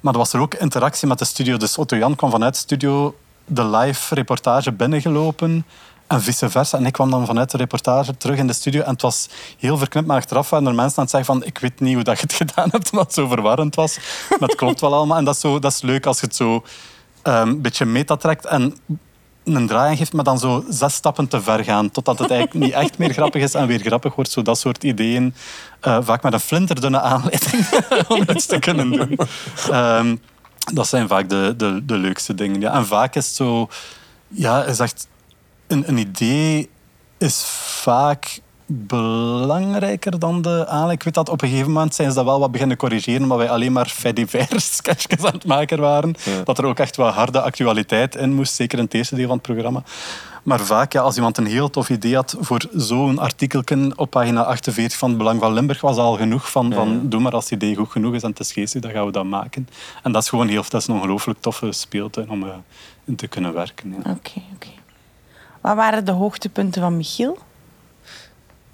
[0.00, 1.56] Maar er was er ook interactie met de studio.
[1.56, 3.14] Dus Otto Jan kwam vanuit de studio
[3.46, 5.64] de live reportage binnengelopen.
[6.06, 6.78] En vice versa.
[6.78, 8.82] En ik kwam dan vanuit de reportage terug in de studio.
[8.82, 9.28] En het was
[9.58, 12.02] heel verknipt, maar achteraf waren er mensen aan het zeggen van ik weet niet hoe
[12.04, 13.98] dat je het gedaan hebt, omdat het zo verwarrend was.
[14.28, 15.18] Maar het klopt wel allemaal.
[15.18, 16.62] En dat is, zo, dat is leuk als je het zo
[17.22, 18.76] ehm, een beetje meta trekt en
[19.44, 21.90] een draai geeft, maar dan zo zes stappen te ver gaan.
[21.90, 24.30] Totdat het eigenlijk niet echt meer grappig is en weer grappig wordt.
[24.30, 25.34] Zo dat soort ideeën.
[25.80, 27.66] eh, vaak met een flinterdunne aanleiding
[28.08, 29.18] om iets te kunnen doen.
[29.70, 30.16] Ehm,
[30.64, 32.60] dat zijn vaak de, de, de leukste dingen.
[32.60, 32.72] Ja.
[32.72, 33.68] En vaak is het zo...
[34.28, 35.08] Ja, je zegt...
[35.66, 36.70] Een, een idee
[37.18, 37.42] is
[37.82, 40.98] vaak belangrijker dan de aanleiding.
[40.98, 43.38] Ik weet dat op een gegeven moment zijn ze dat wel wat beginnen corrigeren, maar
[43.38, 46.14] wij alleen maar divers sketchjes aan het maken waren.
[46.44, 49.36] Dat er ook echt wat harde actualiteit in moest, zeker in het eerste deel van
[49.36, 49.82] het programma.
[50.42, 54.42] Maar vaak, ja, als iemand een heel tof idee had voor zo'n artikelken op pagina
[54.42, 57.52] 48 van het Belang van Limburg, was al genoeg van, van doe maar als het
[57.52, 59.68] idee goed genoeg is en het is geestig, dan gaan we dat maken.
[60.02, 62.48] En dat is gewoon heel, dat is een ongelooflijk toffe speeltuin om eh,
[63.04, 63.90] in te kunnen werken.
[63.90, 64.10] Ja.
[64.10, 64.68] Oké, oké.
[65.60, 67.38] Wat waren de hoogtepunten van Michiel?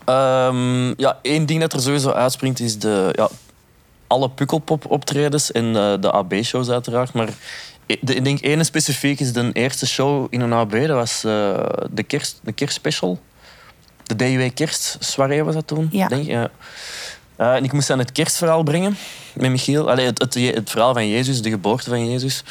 [0.05, 3.29] Ehm, ja, één ding dat er sowieso uitspringt is de, ja,
[4.07, 7.13] alle Pukkelpop-optredens en eh, de AB-shows uiteraard.
[7.13, 7.29] Maar
[8.01, 10.73] de, ik denk één specifiek is de eerste show in een AB.
[10.73, 13.21] Dat was eh, de, kerst, de kerstspecial.
[14.03, 16.09] De DUW kerstsoirée was dat toen, Ja.
[16.09, 16.27] denk.
[16.27, 16.51] Ja.
[17.37, 18.97] Eh, en ik moest dan het kerstverhaal brengen
[19.35, 19.91] met Michiel.
[19.91, 22.45] Allee, het, het, het verhaal van Jezus, de geboorte van Jezus.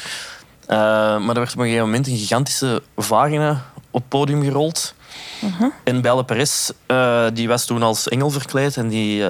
[0.66, 0.76] Eh,
[1.18, 4.94] maar er werd op een gegeven moment een gigantische vagina op het podium gerold.
[5.84, 6.70] En Belle Perez,
[7.32, 9.24] die was toen als engel verkleed en die,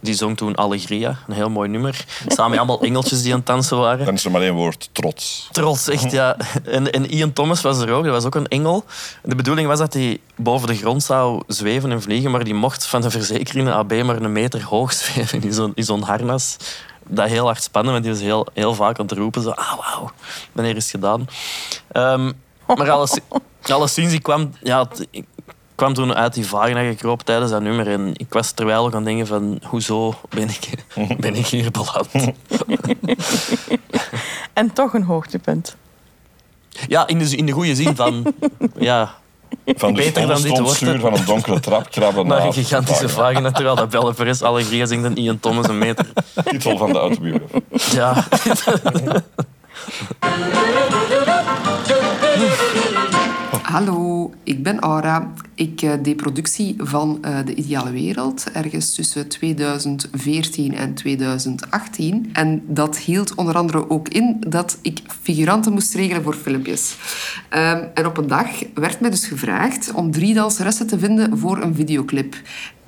[0.00, 2.04] die zong toen Allegria, een heel mooi nummer.
[2.26, 4.04] Samen met allemaal engeltjes die aan het dansen waren.
[4.04, 5.48] Dan is er maar één woord, trots.
[5.52, 6.36] Trots, echt, ja.
[6.64, 8.84] En, en Ian Thomas was er ook, dat was ook een engel.
[9.22, 12.86] De bedoeling was dat hij boven de grond zou zweven en vliegen, maar die mocht
[12.86, 16.56] van de verzekering AB maar een meter hoog zweven in zo'n in zo'n harnas.
[17.06, 19.78] Dat heel hard spannen, want die was heel, heel vaak aan het roepen, zo, ah,
[19.78, 20.10] wauw,
[20.52, 21.26] wanneer is het gedaan?
[21.92, 22.32] Ehm,
[22.66, 23.18] maar alles,
[23.62, 25.24] alleszins, ik kwam, ja, ik
[25.78, 28.96] kwam toen uit die vagina gekropen tijdens dat nummer en ik was terwijl ook aan
[28.96, 30.84] het denken van, hoezo ben ik,
[31.20, 32.08] ben ik hier beland?
[34.52, 35.76] En toch een hoogtepunt.
[36.88, 38.34] Ja, in de, in de goede zin van...
[38.78, 39.14] Ja,
[39.66, 43.50] Van de Beter dan dit wordt van een donkere trap krabben naar een gigantische vagina,
[43.50, 46.06] terwijl dat Belleveres alle grieën zingt en Ian Thomas een meter.
[46.44, 47.62] Titel van de autobiografie.
[47.94, 48.24] Ja,
[53.68, 55.32] Hallo, ik ben Aura.
[55.54, 62.30] Ik eh, deed productie van eh, De Ideale Wereld ergens tussen 2014 en 2018.
[62.32, 66.96] En dat hield onder andere ook in dat ik figuranten moest regelen voor filmpjes.
[67.48, 71.62] Ehm, en op een dag werd mij dus gevraagd om drie danseressen te vinden voor
[71.62, 72.36] een videoclip.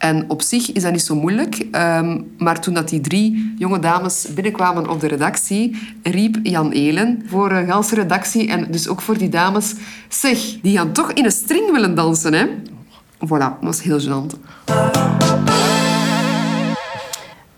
[0.00, 1.54] En op zich is dat niet zo moeilijk.
[1.70, 7.22] ehm, maar toen dat die drie jonge dames binnenkwamen op de redactie, riep Jan Elen
[7.26, 9.74] voor een ganse redactie en dus ook voor die dames...
[10.08, 12.46] Zeg, die gaan toch in een string willen dansen, hè?
[13.26, 14.38] Voilà, dat was heel gênant.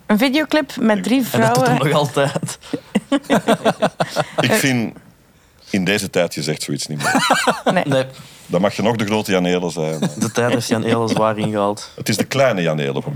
[0.05, 1.85] Een videoclip met drie en dat doet vrouwen.
[1.85, 2.57] nog altijd.
[4.47, 4.93] Ik vind,
[5.69, 7.83] in deze tijd, je zegt zoiets niet meer.
[7.83, 8.05] Nee,
[8.53, 9.99] Dan mag je nog de grote Jan Elen zijn.
[10.19, 11.89] de tijd heeft Jan heel zwaar ingehaald.
[11.95, 13.03] Het is de kleine Jan Elen.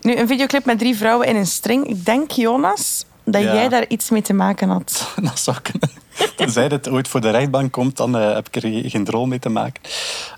[0.00, 1.86] Nu, een videoclip met drie vrouwen in een string.
[1.86, 3.54] Ik denk, Jonas, dat Ja.
[3.54, 5.08] jij daar iets mee te maken had.
[5.22, 5.90] Dat zou kunnen.
[6.36, 9.38] Tenzij het ooit voor de rechtbank komt, dan eh, heb ik er geen rol mee
[9.38, 9.82] te maken.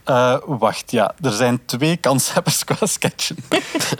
[0.05, 1.15] Eh, wacht, ja.
[1.23, 3.37] Er zijn twee kanshebbers qua sketchen.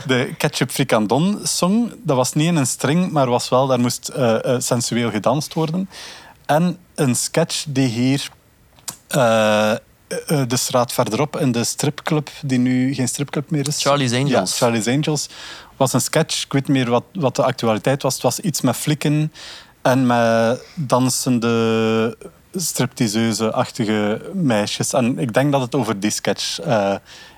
[0.07, 4.09] De Ketchup Frikandon song, dat was niet in een string, maar was wel, daar moest
[4.09, 5.89] eh, eh, sensueel gedanst worden.
[6.47, 8.29] En een sketch die hier
[9.09, 9.79] eh, eh,
[10.49, 13.83] de straat verderop in de stripclub, die nu geen stripclub meer is.
[13.83, 14.51] Charlie's Angels.
[14.51, 15.29] Ja, Charlie's Angels
[15.77, 16.45] was een sketch.
[16.45, 18.15] Ik weet niet meer wat, wat de actualiteit was.
[18.15, 19.33] Het was iets met flikken
[19.83, 22.17] en met dansende
[22.55, 24.93] stripteaseuse-achtige meisjes.
[24.93, 26.95] En ik denk dat het over die sketch eh,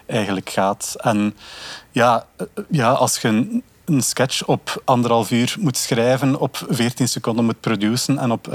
[0.07, 0.95] eigenlijk gaat.
[0.99, 1.37] En
[1.90, 2.27] ja,
[2.69, 8.18] ja als je een, sketch op anderhalf uur moet schrijven, op 14 seconden moet produceren
[8.18, 8.49] en op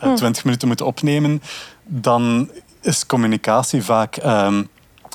[0.00, 1.42] eh, 20 minuten moet opnemen,
[1.84, 2.50] dan
[2.80, 4.16] is communicatie vaak...
[4.16, 4.62] ehm,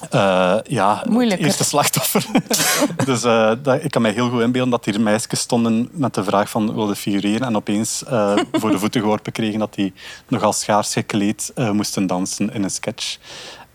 [0.10, 1.46] eh, ja, Moeilijker.
[1.46, 2.26] eerste slachtoffer.
[3.06, 6.24] dus eh, dat, ik kan mij heel goed inbeelden dat hier meisjes stonden met de
[6.24, 9.94] vraag van wilde figureren en opeens eh, voor de voeten geworpen kregen dat die
[10.28, 13.18] nogal schaars gekleed eh, moesten dansen in een sketch.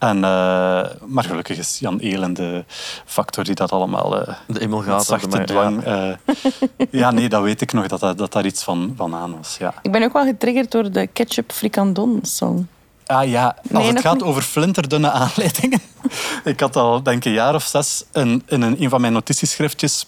[0.05, 2.65] En, eh, maar gelukkig is Jan Elen de
[3.05, 5.05] factor die dat allemaal eh, De emulgator.
[5.05, 5.85] zachte dwang...
[5.85, 6.19] ja.
[6.27, 9.37] eh, ja, nee, dat weet ik nog, dat, dat, dat daar iets van, van aan
[9.37, 9.57] was.
[9.59, 9.75] Ja.
[9.83, 12.67] Ik ben ook wel getriggerd door de Ketchup Frikandon song.
[13.07, 14.23] Ah ja, als Nee, het gaat niet.
[14.23, 15.81] over flinterdunne aanleidingen.
[16.45, 19.13] ik had al, denk ik, een jaar of zes in, in een, een van mijn
[19.13, 20.07] notitieschriftjes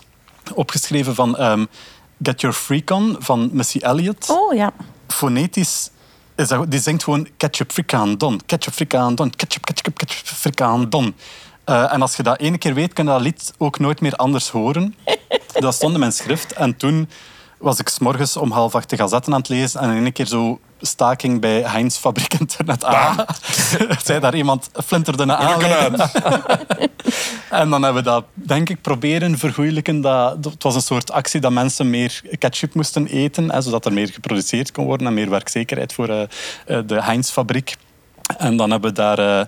[0.54, 1.64] opgeschreven van ehm,
[2.22, 4.30] Get Your Freak On van Missy Elliott.
[4.30, 4.72] Oh ja.
[5.08, 5.90] Fonetisch,
[6.36, 11.14] is dat, die zingt gewoon ketchup frikandon, ketchup frikandon, ketchup, ketchup, ketchup frikandon.
[11.64, 14.14] Eh, en als je dat ene keer weet, kun je dat lied ook nooit meer
[14.16, 14.94] anders horen.
[15.52, 16.52] Dat stond in mijn schrift.
[16.52, 17.08] En toen
[17.58, 20.26] was ik s'morgens om half acht de gazetten aan het lezen en in één keer
[20.26, 22.84] zo staking bij Heinz Fabriek Internet.
[22.84, 23.18] Ah,
[24.04, 26.02] zei daar iemand flinterdunne aanleiding.
[27.50, 30.00] En dan hebben we dat, denk ik, proberen vergoeilijken.
[30.00, 33.92] Dat, het was een soort actie dat mensen meer ketchup moesten eten, hè, zodat er
[33.92, 36.22] meer geproduceerd kon worden en meer werkzekerheid voor eh,
[36.66, 37.76] eh, de Heinz-fabriek.
[38.38, 39.18] En dan hebben we daar...
[39.18, 39.46] eh,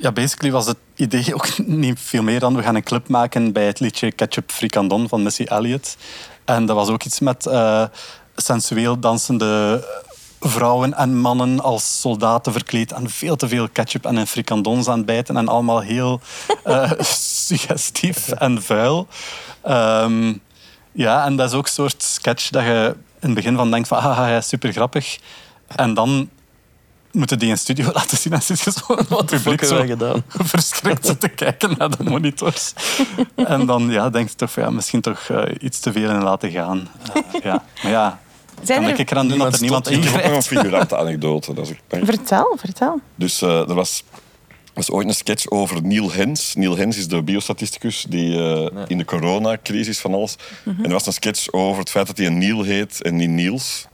[0.00, 3.52] ja, basically was het idee ook niet veel meer dan we gaan een clip maken
[3.52, 5.96] bij het liedje Ketchup Frikandon van Missy Elliott.
[6.44, 7.84] En dat was ook iets met eh,
[8.36, 9.84] sensueel dansende
[10.40, 15.48] vrouwen en mannen als soldaten verkleed en veel te veel ketchup en frikandons aan en
[15.48, 16.20] allemaal heel
[16.64, 16.90] eh,
[17.46, 19.06] suggestief en vuil.
[19.62, 20.34] Ehm,
[20.92, 23.88] ja, en dat is ook een soort sketch dat je in het begin van denkt
[23.88, 25.18] van ah, ja, super grappig.
[25.66, 26.28] En dan
[27.12, 30.22] moeten die in studio laten zien en zit je zo wat hebben wij gedaan?
[30.54, 32.72] verschrikt zitten kijken naar de monitors.
[33.34, 36.50] en dan ja, denk je toch ja, misschien toch eh, iets te veel in laten
[36.50, 36.88] gaan.
[37.14, 37.64] Eh, ja.
[37.82, 38.20] Maar ja,
[38.62, 38.98] Zijn kan er...
[38.98, 41.54] ik eraan doen dat er niemand Ik heb nog een figurante anekdote.
[41.54, 43.00] Dat is Vertel, vertel.
[43.14, 44.04] Dus eh, er was,
[44.74, 46.54] was ooit een sketch over Neil Hens.
[46.54, 50.36] Neil Hens is de biostatisticus die eh, in de coronacrisis van alles...
[50.64, 53.30] En er was een sketch over het feit dat hij een Neil heet en niet
[53.30, 53.86] Niels.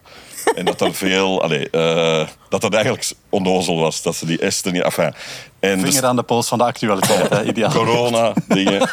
[0.55, 1.43] En dat er veel...
[1.43, 4.03] Allee, eh, dat dat eigenlijk onnozel was.
[4.03, 4.83] Dat ze die er niet...
[4.83, 5.15] Enfin,
[5.61, 7.73] en dus- Vinger aan de pols van de actualiteit, hè, ideaal.
[7.73, 8.91] corona dingen.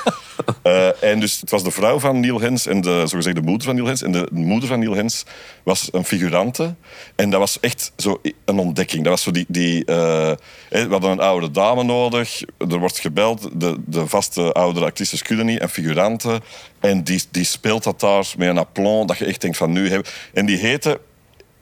[0.62, 3.76] Eh, en dus het was de vrouw van Neil Hens en de zogezegde moeder van
[3.76, 4.02] Neil Hens.
[4.02, 5.24] En de moeder van Neil Hens
[5.64, 6.76] was een figurante.
[7.16, 9.04] En dat was echt zo een ontdekking.
[9.04, 9.46] Dat was zo die...
[9.48, 10.32] die eh,
[10.70, 12.42] we hadden een oude dame nodig.
[12.58, 13.50] Er wordt gebeld.
[13.54, 15.60] De, de vaste oudere actrices kunnen niet.
[15.60, 16.42] En figuranten.
[16.80, 19.08] En die, die speelt dat daar met een aplomb.
[19.08, 19.90] Dat je echt denkt van nu...
[19.90, 20.12] Hebben...
[20.34, 21.00] En die heette...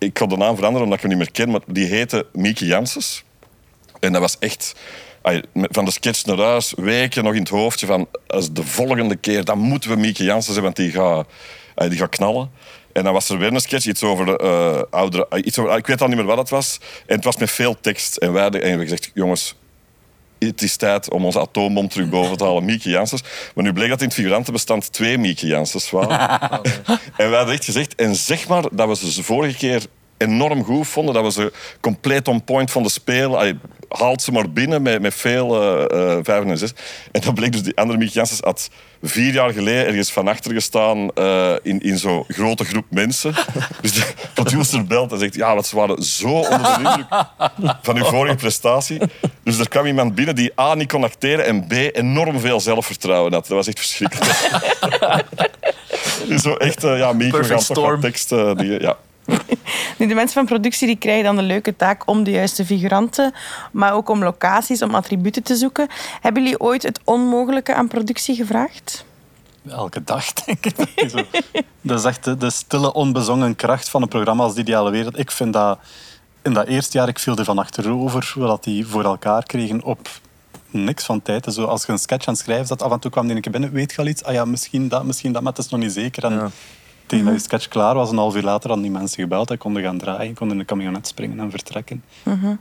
[0.03, 1.51] Ik ga de naam veranderen omdat ik hem niet meer ken.
[1.51, 3.23] Maar die heette Mieke Janssens.
[3.99, 4.75] En dat was echt
[5.53, 9.43] van de sketch naar huis, weken nog in het hoofdje van als de volgende keer,
[9.43, 11.27] dan moeten we Mieke Jansen hebben, want die gaat,
[11.89, 12.51] die gaat knallen.
[12.93, 15.27] En dan was er weer een sketch, iets over eh, oudere...
[15.43, 16.79] Iets over, ik weet al niet meer wat het was.
[17.05, 18.17] En het was met veel tekst.
[18.17, 19.55] En wij en gezegd, jongens,
[20.47, 23.23] het is tijd om onze atoombom terug boven te halen, Mieke Janssens.
[23.55, 26.19] Maar nu bleek dat in het figurantenbestand twee Mieke Janssens waren.
[27.17, 29.85] en wij hadden echt gezegd, en zeg maar dat we ze vorige keer
[30.21, 33.37] enorm goed vonden, dat we ze compleet on point vonden spelen.
[33.37, 33.57] Allee,
[33.89, 36.73] haalt ze maar binnen met, met veel eh, vijf en zes.
[37.11, 38.69] En dan bleek dus die andere Mieke Janssens had
[39.01, 43.33] vier jaar geleden ergens van achter gestaan eh, in, in zo'n grote groep mensen.
[43.81, 47.05] Dus de producer belt en zegt, ja, dat ze waren zo onder de indruk
[47.81, 48.99] van uw vorige prestatie.
[49.43, 53.33] Dus er kwam iemand binnen die A, niet kon acteren en B, enorm veel zelfvertrouwen
[53.33, 53.47] had.
[53.47, 54.29] Dat was echt verschrikkelijk.
[56.27, 58.01] dus zo echt, eh, ja, we gaan toch wat storm.
[58.01, 58.29] tekst...
[58.29, 58.97] die, ja.
[59.97, 63.33] Nu, de mensen van productie die krijgen dan de leuke taak om de juiste figuranten,
[63.71, 65.87] maar ook om locaties, om attributen te zoeken.
[66.21, 69.05] Hebben jullie ooit het onmogelijke aan productie gevraagd?
[69.69, 70.77] Elke dag, denk ik.
[70.77, 71.23] Dat is, zo.
[71.81, 75.19] dat is echt de, de stille, onbezongen kracht van een programma als De Ideale Wereld.
[75.19, 75.79] Ik vind dat
[76.41, 80.09] in dat eerste jaar, ik viel er van achterover, wat die voor elkaar kregen op
[80.69, 81.53] niks van tijd.
[81.53, 83.41] Zo, als je een sketch aan het schrijven zat, af en toe kwam die een
[83.41, 84.23] keer binnen, weet je al iets?
[84.23, 86.23] Ah ja, misschien dat, misschien dat, maar het is nog niet zeker.
[86.23, 86.49] En Ja.
[87.11, 89.57] Tegen dat je sketch klaar was, een half uur later hadden die mensen gebeld en
[89.57, 92.03] konden gaan draaien, konden in een camionet springen en vertrekken.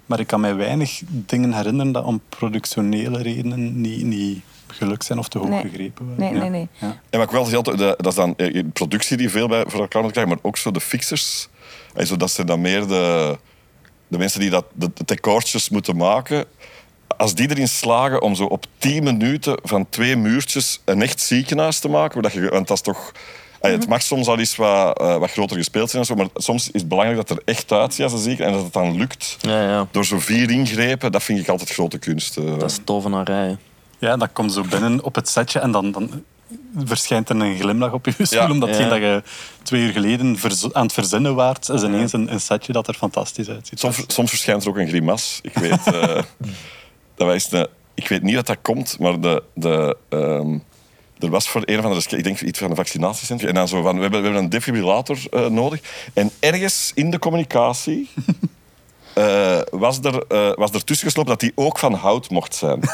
[0.06, 5.18] Maar ik kan mij weinig dingen herinneren dat om productionele redenen niet, niet gelukt zijn
[5.18, 5.60] of te hoog Nee.
[5.60, 6.22] gegrepen waren.
[6.24, 6.40] Nee, Ja.
[6.40, 6.68] nee, nee.
[6.80, 7.00] Ja.
[7.10, 9.80] En wat ik wel zie, de, dat is dan eh, productie die veel bij voor
[9.80, 11.48] elkaar moet krijgen, maar ook zo de fixers.
[11.94, 13.38] En zo, dat zijn dan meer de,
[14.08, 16.44] de mensen die dat, de, de decoortjes moeten maken.
[17.16, 21.78] Als die erin slagen om zo op 10 minuten van twee muurtjes een echt ziekenhuis
[21.78, 23.12] te maken, dat je, want dat is toch...
[23.60, 26.70] Het mag soms al eens wat, eh, wat groter gespeeld zijn, en zo, maar soms
[26.70, 29.36] is het belangrijk dat er echt uitziet als een ziekenhuis en dat het dan lukt.
[29.40, 29.86] Ja, ja.
[29.90, 32.36] Door zo vier ingrepen, dat vind ik altijd grote kunst.
[32.36, 32.58] eh.
[32.58, 33.56] Dat is tovenarij.
[33.98, 36.24] Ja, dan komt zo binnen op het setje en dan, dan
[36.84, 38.40] verschijnt er een glimlach op je stoel.
[38.40, 38.50] Ja.
[38.50, 38.88] omdat Ja.
[38.88, 39.22] dat je
[39.62, 40.38] twee uur geleden
[40.72, 43.80] aan het verzinnen waart, is ineens een, een setje dat er fantastisch uitziet.
[43.80, 45.38] Soms, soms verschijnt er ook een grimas.
[45.42, 46.22] Ik weet, eh,
[47.48, 50.58] dat ik weet niet wat dat komt, maar de, de, ehm,
[51.20, 53.82] er was voor een van de, ik denk iets van een vaccinatiecentrum, en dan zo
[53.82, 55.80] van, we hebben, we hebben een defibrillator eh, nodig.
[56.14, 58.08] En ergens in de communicatie
[59.14, 62.80] eh, was, er, eh, was er tussen geslopen dat die ook van hout mocht zijn.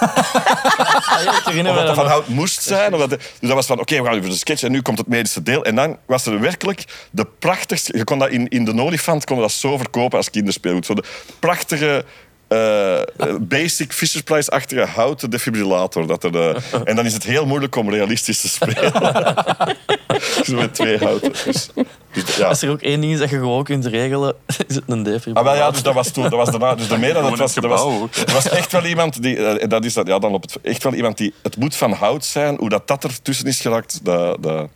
[1.07, 2.95] Ah, ja, Of dat dat van hout moest zijn.
[2.95, 4.83] Of dat, dus dat was van, oké, we gaan nu voor de sketch en nu
[4.83, 5.65] komt het medische deel.
[5.65, 7.97] En dan was er werkelijk de prachtigste...
[7.97, 10.87] Je kon dat in, in de olifant kon dat zo verkopen als kinderspeelgoed.
[10.87, 11.05] Zo de
[11.39, 12.05] prachtige...
[12.49, 13.05] eh, eh,
[13.41, 16.07] basic Fisher Price-achtige houten defibrillator.
[16.07, 18.93] Dat er, de- en dan is het heel moeilijk om realistisch te spelen.
[20.45, 21.33] Zo met twee houten.
[21.45, 21.69] Dus,
[22.13, 22.47] dus, ja.
[22.47, 24.35] Als er ook één ding is dat je gewoon kunt regelen,
[24.67, 25.45] is het een Ah, defibrillator.
[25.45, 26.23] wel, ja, dus dat was toen.
[26.23, 26.75] Dat was daarna.
[26.75, 27.83] Dus daarmee dat het was, het er was,
[28.27, 29.37] er was echt wel iemand die.
[29.47, 31.35] eh, dat is dat, ja, dan op het, echt wel iemand die.
[31.43, 32.57] Het moet van hout zijn.
[32.57, 34.69] Hoe dat, dat er tussen is geraakt, dat, dat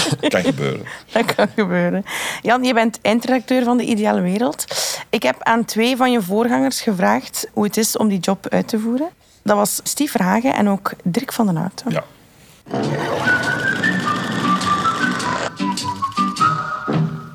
[0.28, 0.86] kan gebeuren.
[1.12, 2.04] Dat kan gebeuren.
[2.42, 4.64] Jan, je bent eindredacteur van De Ideale Wereld.
[5.10, 8.68] Ik heb aan twee van je voorgangers gevraagd hoe het is om die job uit
[8.68, 9.08] te voeren.
[9.42, 11.82] Dat was Steve Verhagen en ook Dirk van den Hout.
[11.88, 12.04] Ja.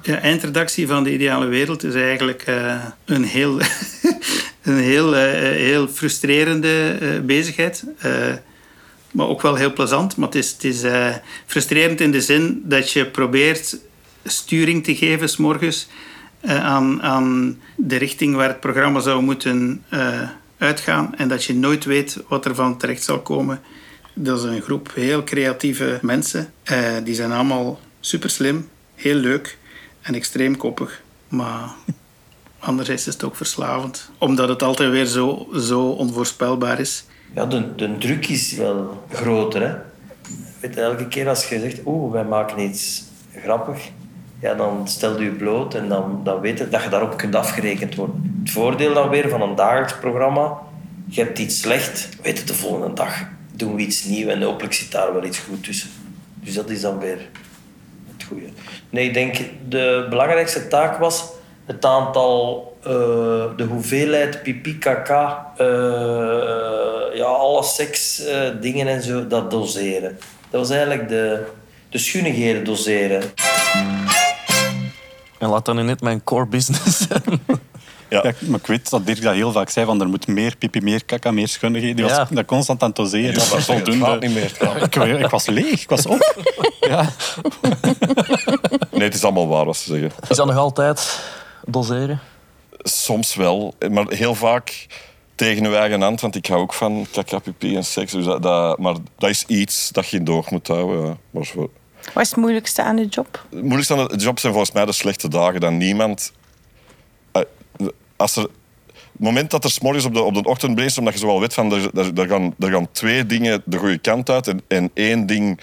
[0.07, 3.59] Ja, eindredactie van de ideale wereld is eigenlijk eh, een heel,
[4.63, 7.83] een heel, eh, heel frustrerende eh, bezigheid.
[9.11, 10.17] Maar ook wel heel plezant.
[10.17, 11.15] Maar het is, het is eh,
[11.45, 13.77] frustrerend in de zin dat je probeert
[14.23, 15.87] sturing te geven, s morgens
[16.39, 21.15] eh, aan, aan de richting waar het programma zou moeten eh, uitgaan.
[21.15, 23.61] En dat je nooit weet wat er van terecht zal komen.
[24.13, 26.53] Dat is een groep heel creatieve mensen.
[27.03, 29.57] Die zijn allemaal super slim, heel leuk
[30.01, 31.01] en extreem koppig.
[31.27, 31.69] Maar
[32.59, 34.09] anderzijds is het ook verslavend.
[34.17, 37.05] Omdat het altijd weer zo, zo onvoorspelbaar is.
[37.35, 39.61] Ja, de, de druk is wel groter.
[39.61, 39.75] Hè?
[40.59, 43.03] Weet je, elke keer als je zegt, oeh, wij maken iets
[43.35, 43.89] grappig,
[44.39, 47.35] ja, dan stel je je bloot en dan, dan weet je dat je daarop kunt
[47.35, 48.39] afgerekend worden.
[48.43, 50.57] Het voordeel dan weer van een dagelijks programma,
[51.05, 53.25] je hebt iets slecht, weet het de volgende dag
[53.57, 55.89] doen we iets nieuws en hopelijk zit daar wel iets goed tussen.
[56.43, 57.29] Dus dat is dan weer
[58.11, 58.47] het goede.
[58.89, 59.37] Nee, ik denk
[59.69, 61.25] de belangrijkste taak was
[61.65, 62.91] het aantal, eh,
[63.55, 65.65] de hoeveelheid pipi, kaka, eh,
[67.17, 70.19] ja, alle seks, eh, dingen en zo, dat doseren.
[70.49, 71.43] Dat was eigenlijk de,
[71.89, 73.21] de schunnigheden doseren.
[75.37, 77.23] En laat dat nu net mijn core business zijn.
[78.09, 78.21] Ja.
[78.23, 80.81] Ja, maar ik weet dat Dirk dat heel vaak zei, van er moet meer pipi,
[80.81, 81.95] meer kaka, meer schunnigheden.
[81.95, 83.33] Die was dat constant aan het doseren.
[83.33, 84.51] Ja, gaat niet meer.
[84.83, 86.35] Ik, ik was leeg, ik was op.
[86.87, 87.09] Ja.
[88.91, 90.11] Nee, het is allemaal waar wat ze zeggen.
[90.29, 91.19] Is dat nog altijd
[91.65, 92.19] doseren?
[92.79, 94.87] Soms wel, maar heel vaak
[95.37, 98.11] tegen uw eigen hand, want ik hou ook van kakapipi en seks.
[98.11, 101.05] Dus dat, dat, maar dat is iets dat je in doog moet houden.
[101.05, 101.17] Ja.
[101.31, 101.69] Maar voor,
[102.13, 103.45] Wat is het moeilijkste aan de job?
[103.49, 105.59] het moeilijkste aan de job zijn volgens mij de slechte dagen.
[105.59, 106.31] Dat niemand...
[107.31, 107.41] eh,
[108.15, 111.19] Als er, het moment dat er s'morgens op de, op de ochtend brainstorm, dat je
[111.19, 114.29] zo wel weet van er, er, er gaan, er gaan twee dingen de goede kant
[114.29, 115.59] uit en, en één ding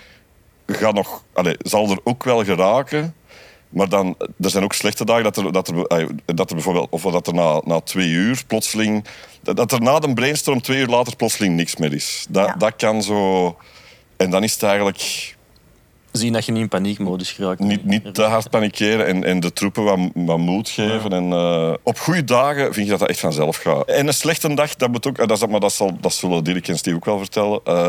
[0.66, 3.14] gaat nog, allee, zal er ook wel geraken.
[3.74, 7.02] Maar dan, er zijn ook slechte dagen dat er, dat er, dat er bijvoorbeeld, of
[7.02, 9.04] dat er na, na twee uur plotseling,
[9.42, 12.26] dat, dat er na de brainstorm twee uur later plotseling niks meer is.
[12.28, 12.54] Dat, Ja.
[12.54, 13.56] dat kan zo.
[14.16, 15.32] En dan is het eigenlijk
[16.12, 17.60] Zien dat je niet in paniekmodus geraakt.
[17.60, 21.12] niet, niet te hard panikeren en, en de troepen wat, wat moed geven.
[21.12, 23.86] En, eh, op goede dagen vind je dat dat echt vanzelf gaat.
[23.88, 26.44] En een slechte dag, dat moet ook, eh, dat, is- maar dat, zal, dat zullen
[26.44, 27.60] Dirk en Steve ook wel vertellen.
[27.64, 27.88] Eh,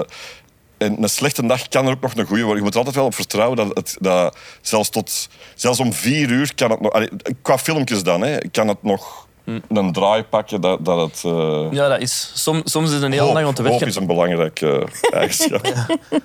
[0.78, 2.58] en een slechte dag kan er ook nog een goede worden.
[2.58, 6.30] Je moet er altijd wel op vertrouwen dat, het, dat zelfs, tot, zelfs om vier
[6.30, 6.92] uur kan het nog...
[6.92, 7.10] allee,
[7.42, 9.28] qua filmpjes dan, hè, kan het nog
[9.68, 11.24] een draai pakken dat, dat het...
[11.24, 12.32] eh, Ja, dat is.
[12.34, 13.88] Som, soms is het een lang om te hoop werken.
[13.88, 15.68] is een belangrijke eh, eigenschap.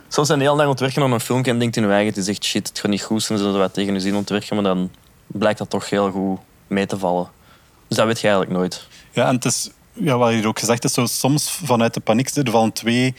[0.08, 2.08] Soms zijn heel lang om te werken aan een filmpje en denkt in je eigen,
[2.08, 4.16] het is echt shit, het gaat niet goed zijn, ze zullen wat tegen je zien
[4.16, 4.90] om te werken, maar dan
[5.26, 7.28] blijkt dat toch heel goed mee te vallen.
[7.88, 8.86] Dus dat weet je eigenlijk nooit.
[9.12, 12.29] Ja, en het is, ja, wat hier ook gezegd is, zo, soms vanuit de paniek
[12.29, 13.14] er vallen twee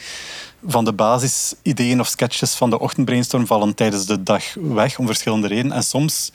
[0.67, 5.47] van de basisideeën of sketches van de ochtendbrainstorm vallen tijdens de dag weg om verschillende
[5.47, 5.71] redenen.
[5.77, 6.31] En soms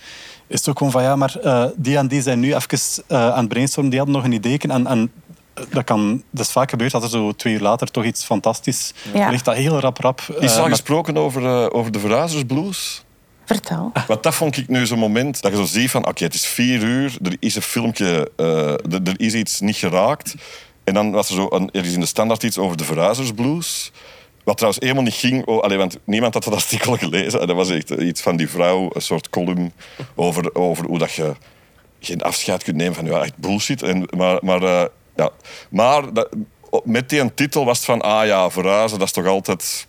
[0.47, 3.29] is het ook gewoon van, ja, maar eh, die en die zijn nu even eh,
[3.33, 4.59] aan het brainstormen, die hadden nog een idee.
[4.59, 5.13] En, en
[5.71, 8.93] dat, kan, dat is vaak gebeurd dat er zo twee uur later toch iets fantastisch
[9.15, 9.31] Ja.
[9.31, 10.21] ligt dat heel rap rap.
[10.21, 13.05] Is er eh, al met- gesproken over, eh, over de verhuizersblues?
[13.47, 13.93] Vertel.
[14.07, 16.07] Want dat vond ik nu zo'n moment dat je zo ziet van...
[16.07, 18.31] Oké, het is vier uur, er is een filmpje...
[18.37, 20.35] eh, er, is iets niet geraakt.
[20.85, 21.47] En dan was er zo...
[21.51, 23.93] Een, er is in de standaard iets over de verhuizersblues.
[24.45, 25.47] Wat trouwens helemaal niet ging...
[25.47, 27.41] Oh, allee, want niemand had dat artikel gelezen.
[27.41, 29.73] En dat was echt iets van die vrouw, een soort column...
[30.15, 31.35] over, over hoe dat je
[32.01, 33.05] geen afscheid kunt nemen van...
[33.05, 33.83] Ja, echt bullshit.
[33.83, 34.85] En, maar maar, eh,
[35.17, 35.31] ja.
[35.71, 36.29] maar dat,
[36.85, 38.01] met die titel was het van...
[38.01, 39.86] Ah ja, verhuizen, dat is toch altijd...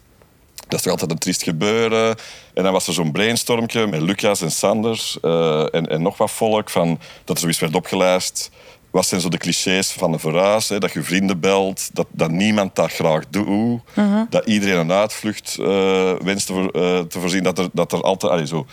[0.67, 2.15] Dat is toch altijd een triest gebeuren.
[2.53, 6.31] En dan was er zo'n brainstormje met Lucas en Sanders eh, en, en nog wat
[6.31, 6.69] volk.
[6.69, 8.49] Van, dat er zoiets werd opgelijst.
[8.91, 10.69] Wat zijn zo de clichés van een verhuis?
[10.69, 10.79] Hè?
[10.79, 13.81] Dat je vrienden belt, dat, dat niemand dat graag doet.
[14.29, 17.43] Dat iedereen een uitvlucht eh, wenst te, voor- eh, te voorzien.
[17.43, 18.31] Dat er, dat er altijd...
[18.31, 18.65] Allee, zo,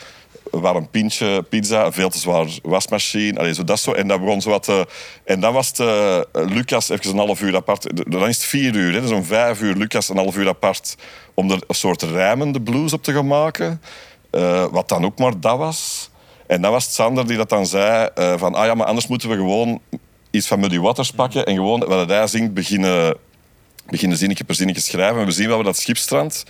[0.60, 3.38] warm pintje, pizza, een veel te zwaar wasmachine.
[3.38, 3.92] Allee, zo dat zo.
[3.92, 4.62] En dat begon zo wat...
[4.62, 4.86] te-
[5.24, 8.10] en dan was het eh, Lucas even een half uur apart.
[8.12, 8.94] Dan is het vier uur.
[8.94, 9.00] Hè.
[9.00, 10.96] Dus om vijf uur Lucas een half uur apart
[11.34, 13.80] om er een soort rijmende blues op te gaan maken.
[14.30, 16.10] Eh, wat dan ook maar dat was.
[16.46, 18.54] En dan was het Sander die dat dan zei eh, van...
[18.54, 19.80] Ah ja, maar anders moeten we gewoon
[20.30, 23.16] iets van Muddy Waters pakken en gewoon wat hij zingt beginnen,
[23.86, 25.20] beginnen zinnetje per zinnetje schrijven.
[25.20, 26.44] En we zien wel we dat schipstrand.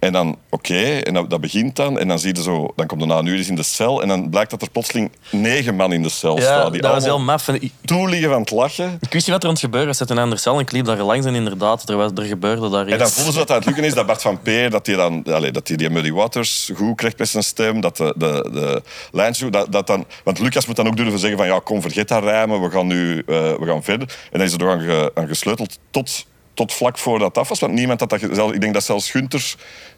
[0.00, 1.98] En dan, oké, en dat, dat begint dan.
[1.98, 4.02] En dan zie je zo, dan komt er na een uur eens in de cel.
[4.02, 6.72] En dan blijkt dat er plotseling negen man in de cel Ja, staan.
[6.72, 7.48] Die dat was heel maf.
[7.84, 8.98] Toeliegen van het lachen.
[9.00, 9.96] ik wist niet wat er aan het gebeuren was.
[9.98, 12.70] Zat een ander cel en ik liep daar langs en inderdaad, er, was, er gebeurde
[12.70, 12.92] daar iets.
[12.92, 14.86] En dan voelden ze dat het aan het lukken is dat Bart van Peer, dat
[14.86, 18.14] hij dan, allee, dat hij die Muddy Waters goed krijgt met zijn stem, dat de,
[18.16, 18.82] de, de
[19.12, 22.08] lijntjes, dat, dat dan, want Lucas moet dan ook durven zeggen van ja, kom, vergeet
[22.08, 24.08] dat rijmen, we gaan nu, eh, we gaan verder.
[24.32, 26.26] En dan is er nog aan, ge- aan gesleuteld tot,
[26.60, 29.10] tot vlak voordat het af was, want niemand had dat, zelf, ik denk dat zelfs
[29.10, 29.54] Gunther,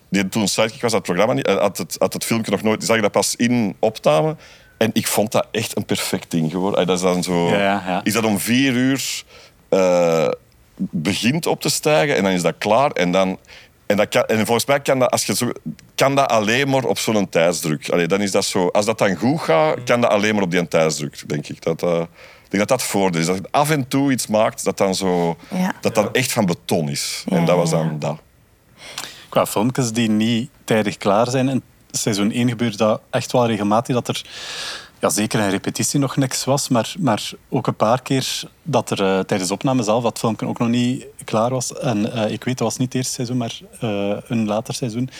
[0.08, 2.78] die toen sidekick was het programma, niet- eh, had het, had het filmpje nog nooit,
[2.78, 4.36] die zag dat pas in opname.
[4.78, 6.86] En ik vond dat echt een perfect ding geworden.
[6.86, 7.48] Dat is dan zo...
[7.48, 8.00] Ja, ja, ja.
[8.04, 9.22] Is dat om vier uur
[9.68, 10.28] eh,
[10.90, 12.90] begint op te stijgen en dan is dat klaar.
[12.90, 13.38] En, dan,
[13.86, 15.50] en, dat kan, en volgens mij kan dat, als je zo,
[15.94, 17.90] kan dat alleen maar op zo'n tijdsdruk.
[17.90, 20.50] Allee, dan is dat zo, als dat dan goed gaat, kan dat alleen maar op
[20.50, 21.62] die tijdsdruk, denk ik.
[21.62, 22.06] Dat, eh, ik
[22.52, 23.26] denk dat dat het voordeel is.
[23.26, 25.72] Dat je af en toe iets maakt dat dan, zo, Ja.
[25.80, 27.24] dat dan echt van beton is.
[27.28, 27.96] En dat was dan ja.
[27.98, 28.20] dat.
[29.28, 31.48] qua filmpjes die niet tijdig klaar zijn.
[31.48, 33.94] In seizoen 1 gebeurde dat echt wel regelmatig.
[33.94, 34.22] Dat er
[35.02, 39.02] ja, zeker een repetitie nog niks was, maar, maar ook een paar keer dat er
[39.02, 41.74] eh, tijdens de opname zelf dat filmpje ook nog niet klaar was.
[41.78, 45.10] En eh, ik weet, dat was niet het eerste seizoen, maar eh, een later seizoen,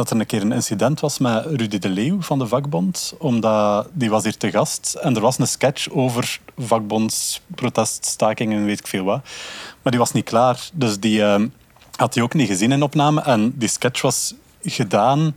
[0.00, 3.14] dat er een keer een incident was met Rudy de Leeuw van de vakbond.
[3.18, 8.78] Omdat die was hier te gast en er was een sketch over vakbondsproteststakingen en weet
[8.78, 9.20] ik veel wat.
[9.82, 10.68] Maar die was niet klaar.
[10.72, 11.42] Dus die eh,
[11.96, 13.20] had hij ook niet gezien in opname.
[13.20, 15.36] En die sketch was gedaan.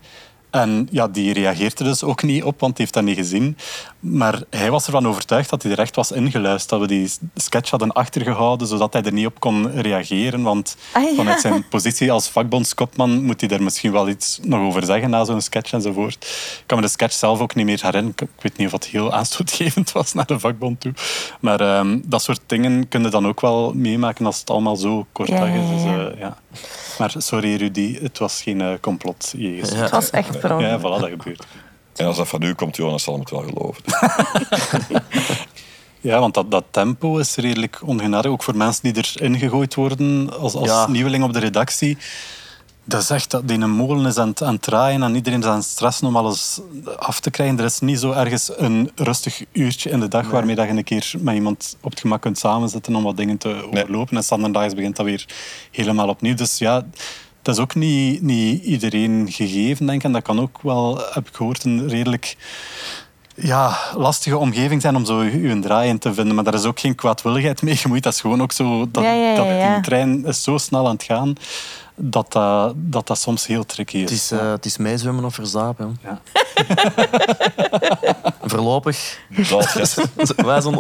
[0.50, 3.58] En ja, die reageert er dus ook niet op, want hij heeft dat niet gezien.
[4.06, 6.70] Maar hij was ervan overtuigd dat hij er echt was ingeluisterd.
[6.70, 10.42] Dat we die sketch hadden achtergehouden, zodat hij er niet op kon reageren.
[10.42, 11.16] Want Ah, ja.
[11.16, 15.24] vanuit zijn positie als vakbondskopman moet hij daar misschien wel iets nog over zeggen na
[15.26, 16.14] zo'n sketch enzovoort.
[16.60, 18.16] Ik kan me de sketch zelf ook niet meer herinneren.
[18.20, 20.94] Ik weet niet of het heel aanstootgevend was naar de vakbond toe.
[21.40, 25.06] Maar ehm, dat soort dingen kun je dan ook wel meemaken als het allemaal zo
[25.12, 25.70] kort Ja, is.
[25.70, 26.08] Dus, ja.
[26.10, 26.38] eh, ja.
[27.00, 29.34] Maar sorry Rudy, het was geen eh, complot.
[29.38, 29.70] Jezus.
[29.76, 29.82] Ja.
[29.82, 31.46] Het was echt per Ja, voilà, dat gebeurt.
[31.96, 33.84] En als dat van u komt, Jonas zal hem het wel geloven.
[36.02, 38.32] Ja, want dat, dat tempo is redelijk ongenadig.
[38.32, 40.88] Ook voor mensen die erin gegooid worden als, als Ja.
[40.88, 41.98] nieuweling op de redactie.
[42.84, 45.40] Dat is echt dat die een molen is aan het, aan het draaien en iedereen
[45.40, 46.60] is aan het stressen om alles
[46.98, 47.60] af te krijgen.
[47.60, 50.84] Er is niet zo ergens een rustig uurtje in de dag waarmee dat je een
[50.84, 54.18] keer met iemand op het gemak kunt samenzitten om wat dingen te overlopen.
[54.18, 55.26] En standaardaags begint dat weer
[55.72, 56.36] helemaal opnieuw.
[56.36, 56.86] Dus ja,
[57.44, 60.06] dat is ook niet, niet iedereen gegeven, denk ik.
[60.06, 62.36] En dat kan ook wel, heb ik gehoord, een redelijk
[63.36, 66.36] ja, lastige omgeving zijn om zo je draai in te vinden.
[66.36, 68.04] Maar daar is ook geen kwaadwilligheid mee gemoeid.
[68.04, 68.88] Dat is gewoon ook zo...
[68.92, 69.74] Dat, Ja, ja, ja, dat ja.
[69.74, 71.36] die trein is zo snel aan het gaan
[71.96, 74.02] dat dat, dat, dat soms heel tricky is.
[74.02, 76.00] Het is, eh, het is meezwemmen of verzapen.
[76.04, 76.22] Ja.
[78.42, 79.20] Voorlopig.
[80.46, 80.80] Wij zijn...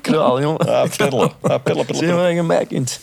[0.00, 0.66] Kraal, jongen.
[0.66, 1.32] Ja, peddelen.
[1.42, 2.16] Ja, Zie je peddelen.
[2.16, 3.00] wat je mij kunt.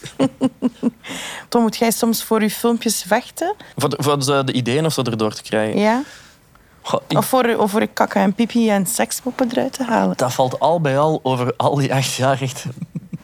[1.49, 3.55] Tom, moet jij soms voor je filmpjes vechten?
[3.75, 5.79] Voor, de, voor de, de ideeën of zo erdoor te krijgen.
[5.79, 6.01] Ja?
[6.81, 10.17] Goh, ik- Of voor, of voor je kakken en pipi en sekspoppen eruit te halen?
[10.17, 12.65] dat valt al bij al over al die acht jaar echt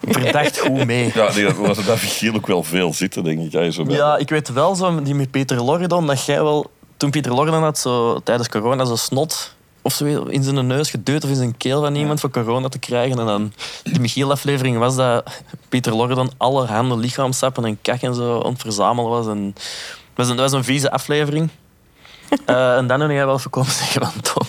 [0.07, 1.11] verdacht goed mee.
[1.13, 3.51] Ja, die was er bij Michiel ook wel veel zitten, denk ik.
[3.51, 6.71] Ja, zo bij- Ja, ik weet wel zo, die met Peter Lorredon, dat jij wel...
[6.97, 11.23] Toen Peter Lorredon had, zo, tijdens corona, zo snot of zo in zijn neus gedeut
[11.23, 13.19] of in zijn keel van iemand voor corona te krijgen.
[13.19, 13.53] En dan,
[13.83, 15.23] die Michiel-aflevering was dat
[15.69, 19.27] Peter Lorredon alle handen lichaamsappen en kak en zo verzamelen was.
[19.27, 19.63] En dat,
[20.15, 21.49] was een, dat was een vieze aflevering.
[22.45, 24.47] Eh, en dan heb jij wel voorkomen zeggen van Tom.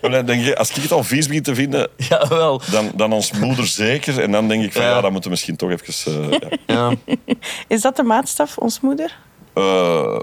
[0.10, 2.60] Dan denk je, als ik het al vies begin te vinden, Jawel.
[2.70, 4.20] dan, dan ons moeder zeker.
[4.22, 5.00] En dan denk ik van, ja, Ja.
[5.00, 6.30] dan moeten we misschien toch even...
[6.30, 6.48] eh, ja.
[6.74, 6.92] Ja.
[7.68, 9.16] Is dat de maatstaf, ons moeder?
[9.54, 10.18] Eh,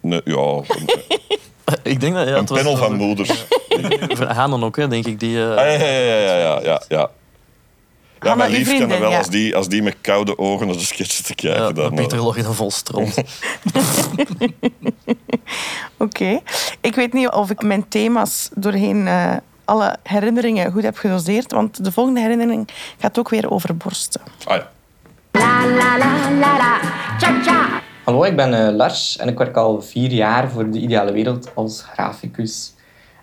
[0.00, 0.88] nee, ja, een,
[1.82, 2.28] Ik denk dat...
[2.28, 3.44] Ja, een panel van moeders.
[4.28, 5.20] Hanen ook, hè, denk ik.
[5.20, 7.10] Die, eh, Ah, ja, ja, ja, ja, ja,
[8.26, 9.18] ja, mijn lief kan er vriendin, wel ja.
[9.18, 11.62] als die, als die met koude ogen naar de sketch te kijken.
[11.62, 13.14] ja, dan, Peter eh, Lorredon vol stront.
[15.96, 16.40] Oké.
[16.80, 21.84] Ik weet niet of ik mijn thema's doorheen eh, alle herinneringen goed heb gedoseerd, want
[21.84, 22.68] de volgende herinnering
[22.98, 24.20] gaat ook weer over borsten.
[24.44, 24.74] ah ja.
[28.04, 31.50] Hallo, ik ben eh, Lars en ik werk al vier jaar voor de Ideale Wereld
[31.54, 32.74] als graficus.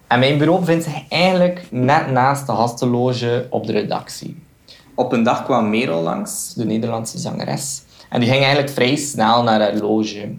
[0.08, 4.44] En mijn bureau bevindt zich eigenlijk net naast de gastenloge op de redactie.
[4.96, 7.82] Op een dag kwam Merel langs, de Nederlandse zangeres.
[8.10, 10.32] En die ging eigenlijk vrij snel naar haar loge.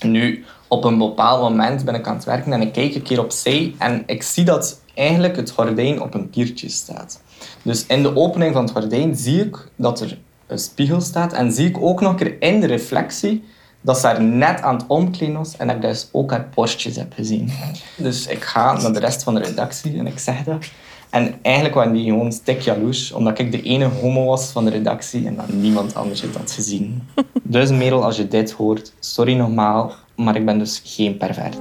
[0.00, 3.20] Nu, op een bepaald moment ben ik aan het werken en ik kijk een keer
[3.20, 7.20] opzij en ik zie dat eigenlijk het gordijn op een kiertje staat.
[7.62, 11.52] Dus in de opening van het gordijn zie ik dat er een spiegel staat en
[11.52, 13.44] zie ik ook nog een keer in de reflectie
[13.80, 17.12] dat ze net aan het omkleden was en dat ik dus ook haar borstjes heb
[17.12, 17.50] gezien.
[17.96, 20.66] Dus ik ga naar de rest van de redactie en ik zeg dat.
[21.14, 24.70] En eigenlijk waren die gewoon stik jaloers, omdat ik de ene homo was van de
[24.70, 27.02] redactie en dat niemand anders het had gezien.
[27.42, 31.56] Dus Merel, als je dit hoort, sorry nogmaals, maar ik ben dus geen pervert.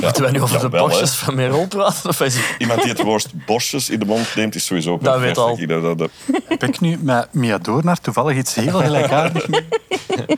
[0.00, 2.08] Moeten wij nu over Ja, de borstjes van Merel praten?
[2.10, 2.44] Of is het...
[2.58, 5.24] Iemand die het woord borstjes in de mond neemt, is sowieso Dat perfect.
[5.26, 5.66] weet al.
[5.66, 6.10] Dat, dat, dat-
[6.48, 9.64] Heb ik nu met Mia Doornaar toevallig iets heel gelijkaardigs mee?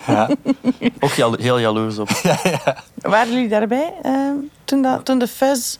[0.06, 0.30] Ja.
[1.00, 2.08] Ook jalo- heel jaloers op.
[2.96, 4.12] Waren jullie daarbij eh,
[4.64, 5.76] toen, dat, toen de fuzz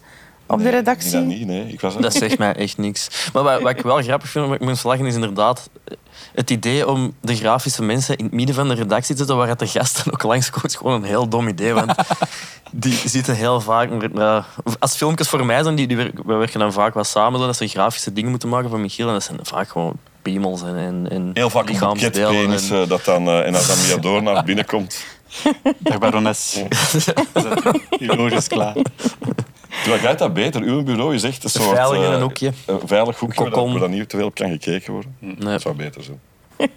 [0.51, 1.11] op de Nee, redactie...
[1.13, 1.69] Dat niet, nee.
[1.69, 3.31] Ik was Dat zegt mij echt niks.
[3.33, 5.71] Maar wat, wat ik wel grappig vind, wat ik moest lachen, is inderdaad
[6.35, 9.49] het idee om de grafische mensen in het midden van de redactie te zetten, waar
[9.49, 11.73] het de gasten ook langskomen, is gewoon een heel dom idee.
[11.75, 11.93] Want
[12.73, 13.91] die zitten heel vaak...
[14.79, 17.47] als filmpjes voor mij zijn, die, die, wer- we werken dan vaak wat samen, zo,
[17.47, 19.07] dat ze grafische dingen moeten maken van Michiel.
[19.07, 19.93] En dat zijn vaak gewoon
[20.23, 23.77] piemels en, en, en Heel vaak een en- dat dan, eh, en als dan
[24.23, 25.05] naar binnenkomt.
[25.79, 26.53] Dag barones.
[27.99, 28.75] Je loge is klaar.
[29.83, 30.63] Terwijl jij dat beter.
[30.63, 31.77] Uw bureau is echt een soort...
[31.77, 32.53] Veilig in eh, een hoekje.
[32.67, 35.17] Een veilig hoekje waar, dan niet te veel op kan gekeken worden.
[35.19, 35.37] Nee.
[35.37, 36.21] Dat zou beter zijn.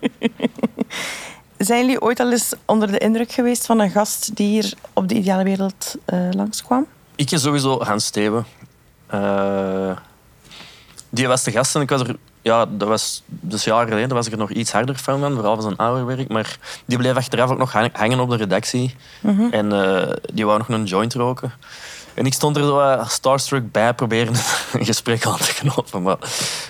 [1.57, 5.07] Zijn jullie ooit al eens onder de indruk geweest van een gast die hier op
[5.07, 6.85] de ideale wereld eh, langskwam?
[7.15, 8.45] Ik is sowieso Hans Steven.
[9.07, 9.97] Eh,
[11.09, 12.15] die was de gast en ik was er...
[12.41, 15.53] Ja, dat was dus jaren geleden, daar was ik er nog iets harder van, vooral
[15.53, 16.27] van zijn ouder werk.
[16.29, 18.95] Maar die bleef achteraf ook nog hang- hangen op de redactie.
[19.51, 21.51] En eh, die wou nog een joint roken.
[22.13, 24.33] En ik stond er zo eh, starstruck bij, proberen
[24.73, 26.17] een gesprek aan te knopen, maar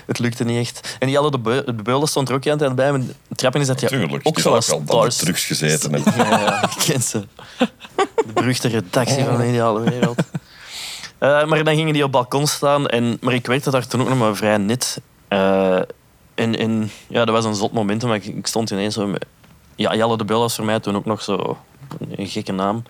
[0.06, 0.96] het lukte niet echt.
[0.98, 2.90] En die hadden de, Beu- de Beulen stond er ook aan het bij.
[2.92, 5.16] Maar het trappen is dat je Tuurlijk, ook zo al stars...
[5.16, 6.12] drugs gezeten hebben.
[6.24, 7.26] Ja, ja, ik ken ze.
[8.26, 10.18] De beruchte redactie van de ideale wereld.
[11.18, 12.86] Eh, maar dan gingen die op het balkon staan.
[12.86, 15.00] En, maar ik werkte daar toen ook nog maar vrij net.
[15.28, 15.76] Eh,
[16.34, 18.02] en, en ja, dat was een zot moment.
[18.02, 19.06] Maar ik, ik stond ineens zo...
[19.06, 19.24] met-
[19.76, 21.58] Ja, Jalle de Beul was voor mij toen ook nog zo
[22.10, 22.82] een gekke naam.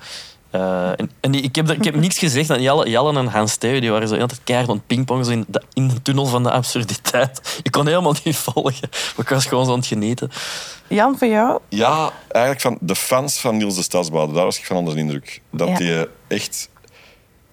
[0.54, 2.50] Eh, en en die, ik, heb er, ik heb niks gezegd.
[2.50, 5.44] aan Jalle en Hans Theo die waren zo altijd keihard aan het pingpongen zo in
[5.48, 7.60] de, in de tunnel van de absurditeit.
[7.62, 8.88] Ik kon helemaal niet volgen.
[8.90, 10.30] Maar ik was gewoon zo aan het genieten.
[10.88, 11.60] Jan, voor jou?
[11.68, 15.00] Ja, eigenlijk van de fans van Niels de Stadsbouwer, daar was ik van onder de
[15.00, 15.40] indruk.
[15.50, 15.76] Dat Ja.
[15.76, 16.68] die eh, echt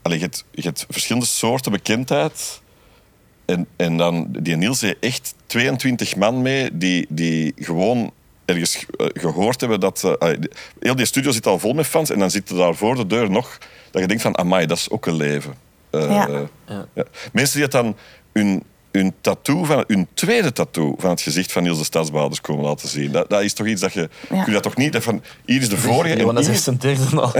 [0.02, 2.62] allee, je, hebt, je hebt verschillende soorten bekendheid.
[3.46, 8.12] En, en dan, die Niels heeft echt 22 man mee die, die gewoon
[8.46, 10.04] ergens eh, gehoord hebben dat...
[10.20, 10.30] eh,
[10.80, 13.08] heel die studio zit al vol met fans en dan zit er daar voor de
[13.08, 13.58] deur nog
[13.92, 15.54] dat je denkt van, amai, dat is ook een leven.
[15.90, 16.48] Eh, Ja.
[16.94, 17.04] ja.
[17.34, 17.96] Mensen die het dan
[18.34, 22.66] hun, hun tattoo, van, hun tweede tattoo van het gezicht van Niels de Stadsbaders komen
[22.66, 23.12] laten zien.
[23.12, 24.00] Dat, dat is toch iets dat je...
[24.00, 24.08] Ja.
[24.28, 24.94] Kun je dat toch niet...
[24.94, 27.32] Dat van, hier is de vorige Ja, dat is een derde al.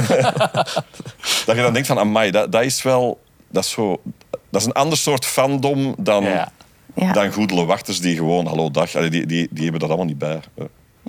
[1.46, 3.20] dat je dan denkt van, amai, dat, dat is wel...
[3.50, 4.02] Dat is, zo,
[4.50, 6.52] dat is een ander soort fandom dan, Ja.
[6.96, 7.12] Ja.
[7.14, 10.40] dan goedele wachters die gewoon, hallo dag, die, die, die hebben dat allemaal niet bij.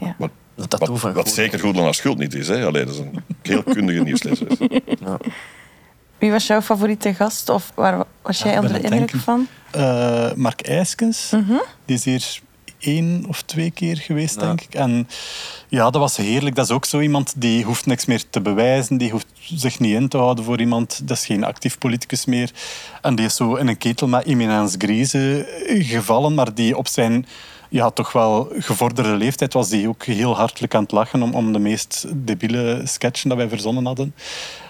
[0.04, 0.16] Ja.
[0.18, 0.30] Wat,
[0.70, 2.48] tattoo wat, van wat zeker schuld niet is.
[2.48, 2.66] Hè.
[2.66, 4.46] Allee, dat is een heel kundige nieuwslezer.
[6.18, 7.48] Wie was jouw favoriete gast?
[7.48, 9.20] Of waar was jij Ja, onder de indruk denken.
[9.20, 9.46] van?
[9.70, 11.30] Eh, Mark IJskens,
[11.84, 12.40] die is hier
[12.78, 14.74] één of twee keer geweest, denk ik.
[14.74, 15.08] En
[15.68, 16.56] ja, dat was heerlijk.
[16.56, 18.96] Dat is ook zo iemand die hoeft niks meer te bewijzen.
[18.96, 21.08] Die hoeft zich niet in te houden voor iemand.
[21.08, 22.50] Dat is geen actief politicus meer.
[23.02, 27.26] En die is zo in een ketel met eminence grise gevallen, maar die op zijn
[27.72, 31.52] ja, toch wel gevorderde leeftijd was die ook heel hartelijk aan het lachen om, om
[31.52, 34.14] de meest debiele sketchen dat wij verzonnen hadden.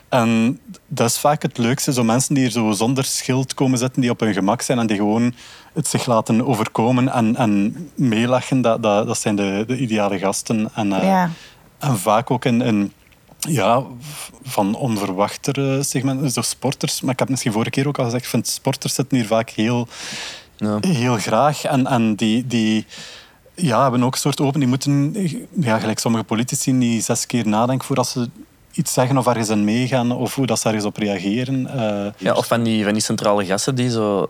[0.08, 1.92] En dat is vaak het leukste.
[1.92, 4.86] Zo mensen die hier zo zonder schild komen zitten, die op hun gemak zijn en
[4.86, 5.34] die gewoon
[5.72, 10.70] het zich laten overkomen en, en meelachen, dat, dat, dat zijn de, de ideale gasten.
[10.74, 11.30] En, eh, Ja.
[11.78, 12.92] en vaak ook in, in
[13.38, 13.82] ja,
[14.42, 17.00] van onverwachtere segmenten, dus sporters.
[17.00, 19.50] Maar ik heb misschien vorige keer ook al gezegd, ik vind sporters zitten hier vaak
[19.50, 19.88] heel,
[20.62, 20.78] Ja.
[20.80, 21.64] heel graag.
[21.64, 22.86] En, en die, die
[23.54, 24.60] ja, hebben ook een soort open...
[24.60, 25.16] Die moeten,
[25.60, 28.28] ja, gelijk sommige politici, die zes keer nadenken voordat ze
[28.72, 31.66] iets zeggen of ergens in meegaan of hoe dat ze ergens op reageren.
[31.66, 34.28] Eh, Ja, of van die, van die centrale gasten die zo...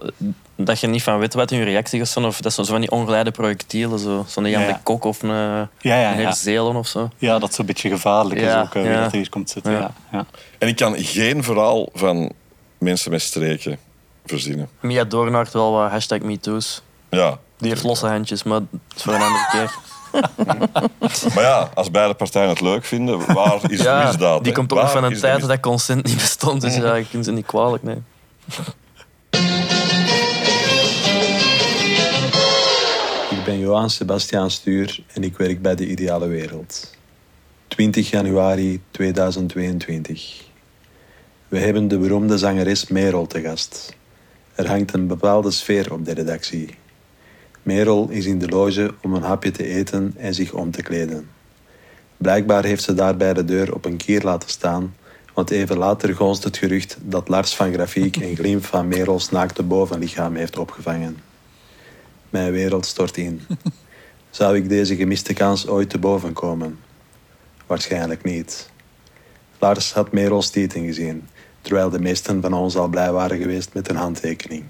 [0.57, 2.17] Dat je niet van weet wat hun reactie is.
[2.17, 3.99] Of dat zijn zo van die ongeleide projectielen.
[3.99, 4.25] Zo.
[4.29, 4.73] Zo'n Jan Ja, ja.
[4.73, 6.25] de Kok of een, Ja, ja, een ja.
[6.25, 7.09] Herzelen of zo.
[7.19, 9.03] ja, dat is een beetje gevaarlijk is ook, wie ja.
[9.03, 9.73] dat hier komt zitten.
[9.73, 9.79] Ja.
[9.79, 9.93] Ja.
[10.13, 10.27] Ja.
[10.59, 12.33] En ik kan geen verhaal van
[12.79, 13.79] mensen met streken
[14.27, 14.69] verzinnen.
[14.81, 16.83] Mia Doornaert wel wat hashtag MeToo's.
[17.11, 17.39] Ja.
[17.59, 19.75] Die heeft losse handjes, maar dat is voor een andere keer.
[21.35, 24.45] Maar ja, als beide partijen het leuk vinden, waar is de Ja, misdaad?
[24.45, 26.61] die komt ook van een de tijd dat consent niet bestond.
[26.61, 28.07] Dus ja, je kunt ze niet kwalijk nemen.
[33.31, 36.95] Ik ben Johan Sebastiaan Stuur en ik werk bij De Ideale Wereld.
[37.69, 40.41] 20 januari 2022.
[41.49, 43.97] We hebben de beroemde zangeres Merel te gast.
[44.55, 46.75] Er hangt een bepaalde sfeer op de redactie.
[47.63, 51.29] Merel is in de loge om een hapje te eten en zich om te kleden.
[52.17, 54.95] Blijkbaar heeft ze daarbij de deur op een kier laten staan,
[55.35, 59.63] want even later gonst het gerucht dat Lars van Grafiek een glimp van Merels naakte
[59.63, 61.17] bovenlichaam heeft opgevangen.
[62.31, 63.41] Mijn wereld stort in.
[64.31, 66.79] Zou ik deze gemiste kans ooit te boven komen?
[67.67, 68.71] Waarschijnlijk niet.
[69.59, 71.29] Lars had Merels tieten gezien,
[71.63, 74.65] terwijl de meesten van ons al blij waren geweest met een handtekening.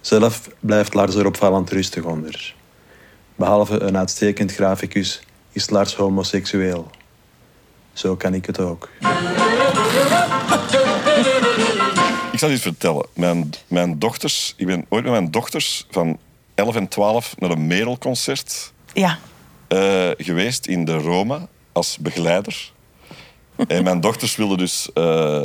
[0.00, 2.54] Zelf blijft Lars er opvallend rustig onder.
[3.36, 6.90] Behalve een uitstekend graficus is Lars homoseksueel.
[7.92, 8.88] Zo kan ik het ook.
[12.32, 13.06] Ik zal je iets vertellen.
[13.14, 16.18] Mijn, mijn dochters, ik ben ooit met mijn dochters van
[16.54, 19.18] 11 en 12 naar een Merel-concert Ja.
[19.68, 22.72] eh, geweest in de Roma als begeleider.
[23.68, 25.44] en mijn dochters wilden dus eh,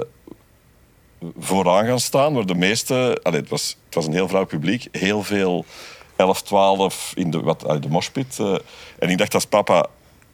[1.40, 3.20] vooraan gaan staan, waar de meeste...
[3.24, 4.88] Allee, het, was, het was een heel vrouwelijk publiek.
[4.92, 5.66] Heel veel
[6.16, 8.40] 11, 12 in de, wat, uit de moshpit.
[8.40, 8.56] eh.
[9.00, 9.88] en ik dacht als papa...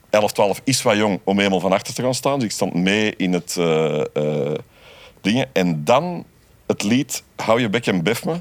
[0.10, 2.40] 11, 12 is wat jong om helemaal van achter te gaan staan.
[2.40, 4.52] Dus ik stond mee in het eh,
[5.22, 5.50] dingen.
[5.54, 6.26] En dan
[6.68, 8.40] het lied Hou je bek en bef me.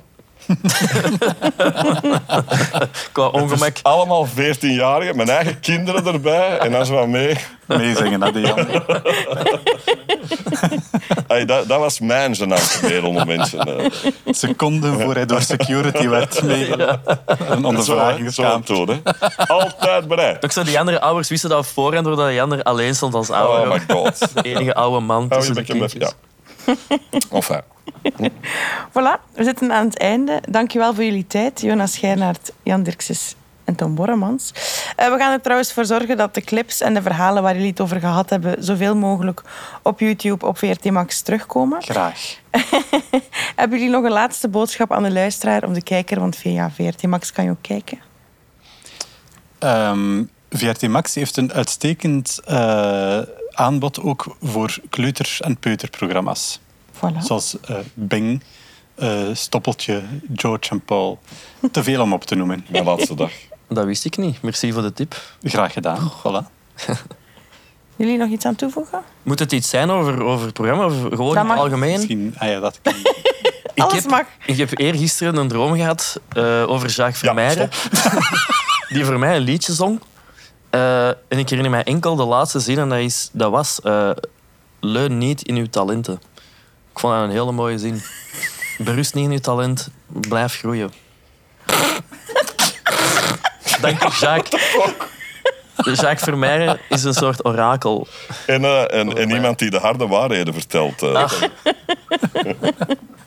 [3.12, 3.76] Qua ongemak.
[3.82, 6.58] Allemaal 14-jarigen, mijn eigen kinderen erbij.
[6.58, 7.36] En dan zo wat mee.
[7.66, 8.66] Meezingen, dat deed Jan.
[11.28, 13.58] Ay, dat, dat was mijn gênante wereldmomentje.
[13.58, 13.90] eh.
[14.34, 17.00] Seconden voor hij door security werd meegenomen.
[17.04, 18.66] Een Zo, hè, ondervragingskamer.
[18.66, 19.00] zo hè.
[19.46, 20.44] Altijd bereid.
[20.44, 23.60] Ook zo, die andere ouders wisten dat voorhand, doordat die ander alleen stond als ouder.
[23.60, 24.18] Oh my god.
[24.34, 26.12] De enige oude man tussen de bef, kindjes.
[27.30, 27.60] Enfin.
[28.92, 30.42] Voilà, we zitten aan het einde.
[30.48, 34.52] Dankjewel voor jullie tijd, Jonas Schijnaert, Jan Dirkses en Tom Borremans.
[34.96, 37.70] Eh, we gaan er trouwens voor zorgen dat de clips en de verhalen waar jullie
[37.70, 39.42] het over gehad hebben, zoveel mogelijk
[39.82, 41.82] op YouTube, op VRT Max terugkomen.
[41.82, 42.38] Graag.
[43.56, 46.20] Hebben jullie nog een laatste boodschap aan de luisteraar of de kijker?
[46.20, 47.98] Want via VRT Max kan je ook kijken.
[49.58, 53.20] Ehm, VRT Max heeft een uitstekend eh,
[53.50, 56.60] aanbod ook voor kleuter- en peuterprogramma's.
[57.12, 57.18] Voilà.
[57.22, 58.42] Zoals eh, Bing,
[58.94, 60.02] eh, Stoppeltje,
[60.34, 61.18] George en Paul.
[61.70, 62.64] Te veel om op te noemen.
[62.70, 63.30] Mijn laatste dag.
[63.68, 64.42] Dat wist ik niet.
[64.42, 65.20] Merci voor de tip.
[65.42, 66.10] Graag gedaan.
[66.20, 66.50] Voilà.
[67.96, 69.02] Jullie nog iets aan toevoegen?
[69.22, 71.56] Moet het iets zijn over, over het programma of gewoon in het mag.
[71.58, 71.92] algemeen?
[71.96, 72.94] Misschien, ah ja, dat kan.
[73.74, 74.22] Ik Alles heb, mag.
[74.46, 77.70] ik heb eergisteren een droom gehad eh, over Jacques Vermeijren.
[78.94, 80.00] die voor mij een liedje zong.
[80.70, 83.80] Eh, en ik herinner mij enkel de laatste zin en dat, is, dat was...
[83.80, 84.10] eh,
[84.80, 86.20] Leun niet in uw talenten.
[86.94, 88.02] Ik vond dat een hele mooie zin.
[88.78, 90.92] Berust niet in uw talent, blijf groeien.
[93.80, 94.62] Dank u, Jacques.
[96.00, 98.06] Jacques Vermeijren is een soort orakel.
[98.46, 101.02] En, eh, en, en iemand die de harde waarheden vertelt.
[101.02, 101.14] eh.
[101.14, 101.38] Ach.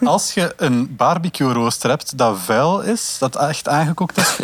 [0.03, 4.37] Als je een barbecue rooster hebt dat vuil is, dat echt aangekookt is,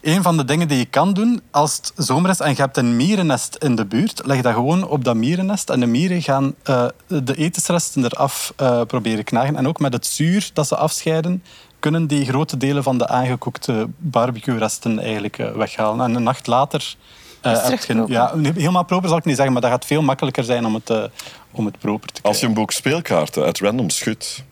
[0.00, 2.76] een van de dingen die je kan doen als het zomer is en je hebt
[2.76, 6.54] een mierennest in de buurt, leg dat gewoon op dat mierennest en de mieren gaan
[6.62, 9.56] eh, de etensresten eraf eh, proberen knagen.
[9.56, 11.42] En ook met het zuur dat ze afscheiden,
[11.78, 16.04] kunnen die grote delen van de aangekookte barbecue-resten eigenlijk eh, weghalen.
[16.06, 16.96] En een nacht later...
[17.40, 20.66] eh, terug ja, helemaal proper zal ik niet zeggen, maar dat gaat veel makkelijker zijn
[20.66, 21.04] om het, eh,
[21.50, 22.30] om het proper te krijgen.
[22.30, 24.44] Als je een boek speelkaarten uit random schudt,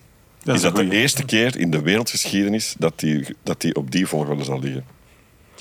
[0.42, 4.07] Dat is dat de eerste keer in de wereldgeschiedenis dat die, dat die op die
[4.07, 4.84] volgorde zal liggen.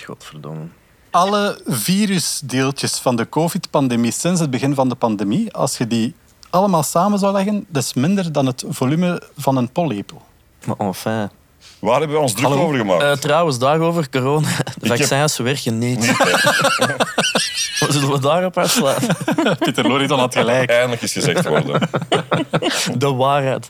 [0.03, 0.65] Godverdomme.
[1.11, 6.15] alle virusdeeltjes van de COVID-pandemie sinds het begin van de pandemie, als je die
[6.49, 10.21] allemaal samen zou leggen, dat is minder dan het volume van een pollepel.
[10.65, 11.29] Maar enfin.
[11.79, 12.61] Waar hebben we ons druk Hallo?
[12.63, 13.03] over gemaakt?
[13.03, 14.47] Eh, trouwens, daarover corona.
[14.79, 16.03] De heb- vaccins werken niet.
[17.89, 19.15] Zullen we daarop afsluiten?
[19.59, 20.69] Pieter Loriton had gelijk.
[20.69, 21.89] Eindelijk is gezegd worden.
[22.97, 23.67] De waarheid.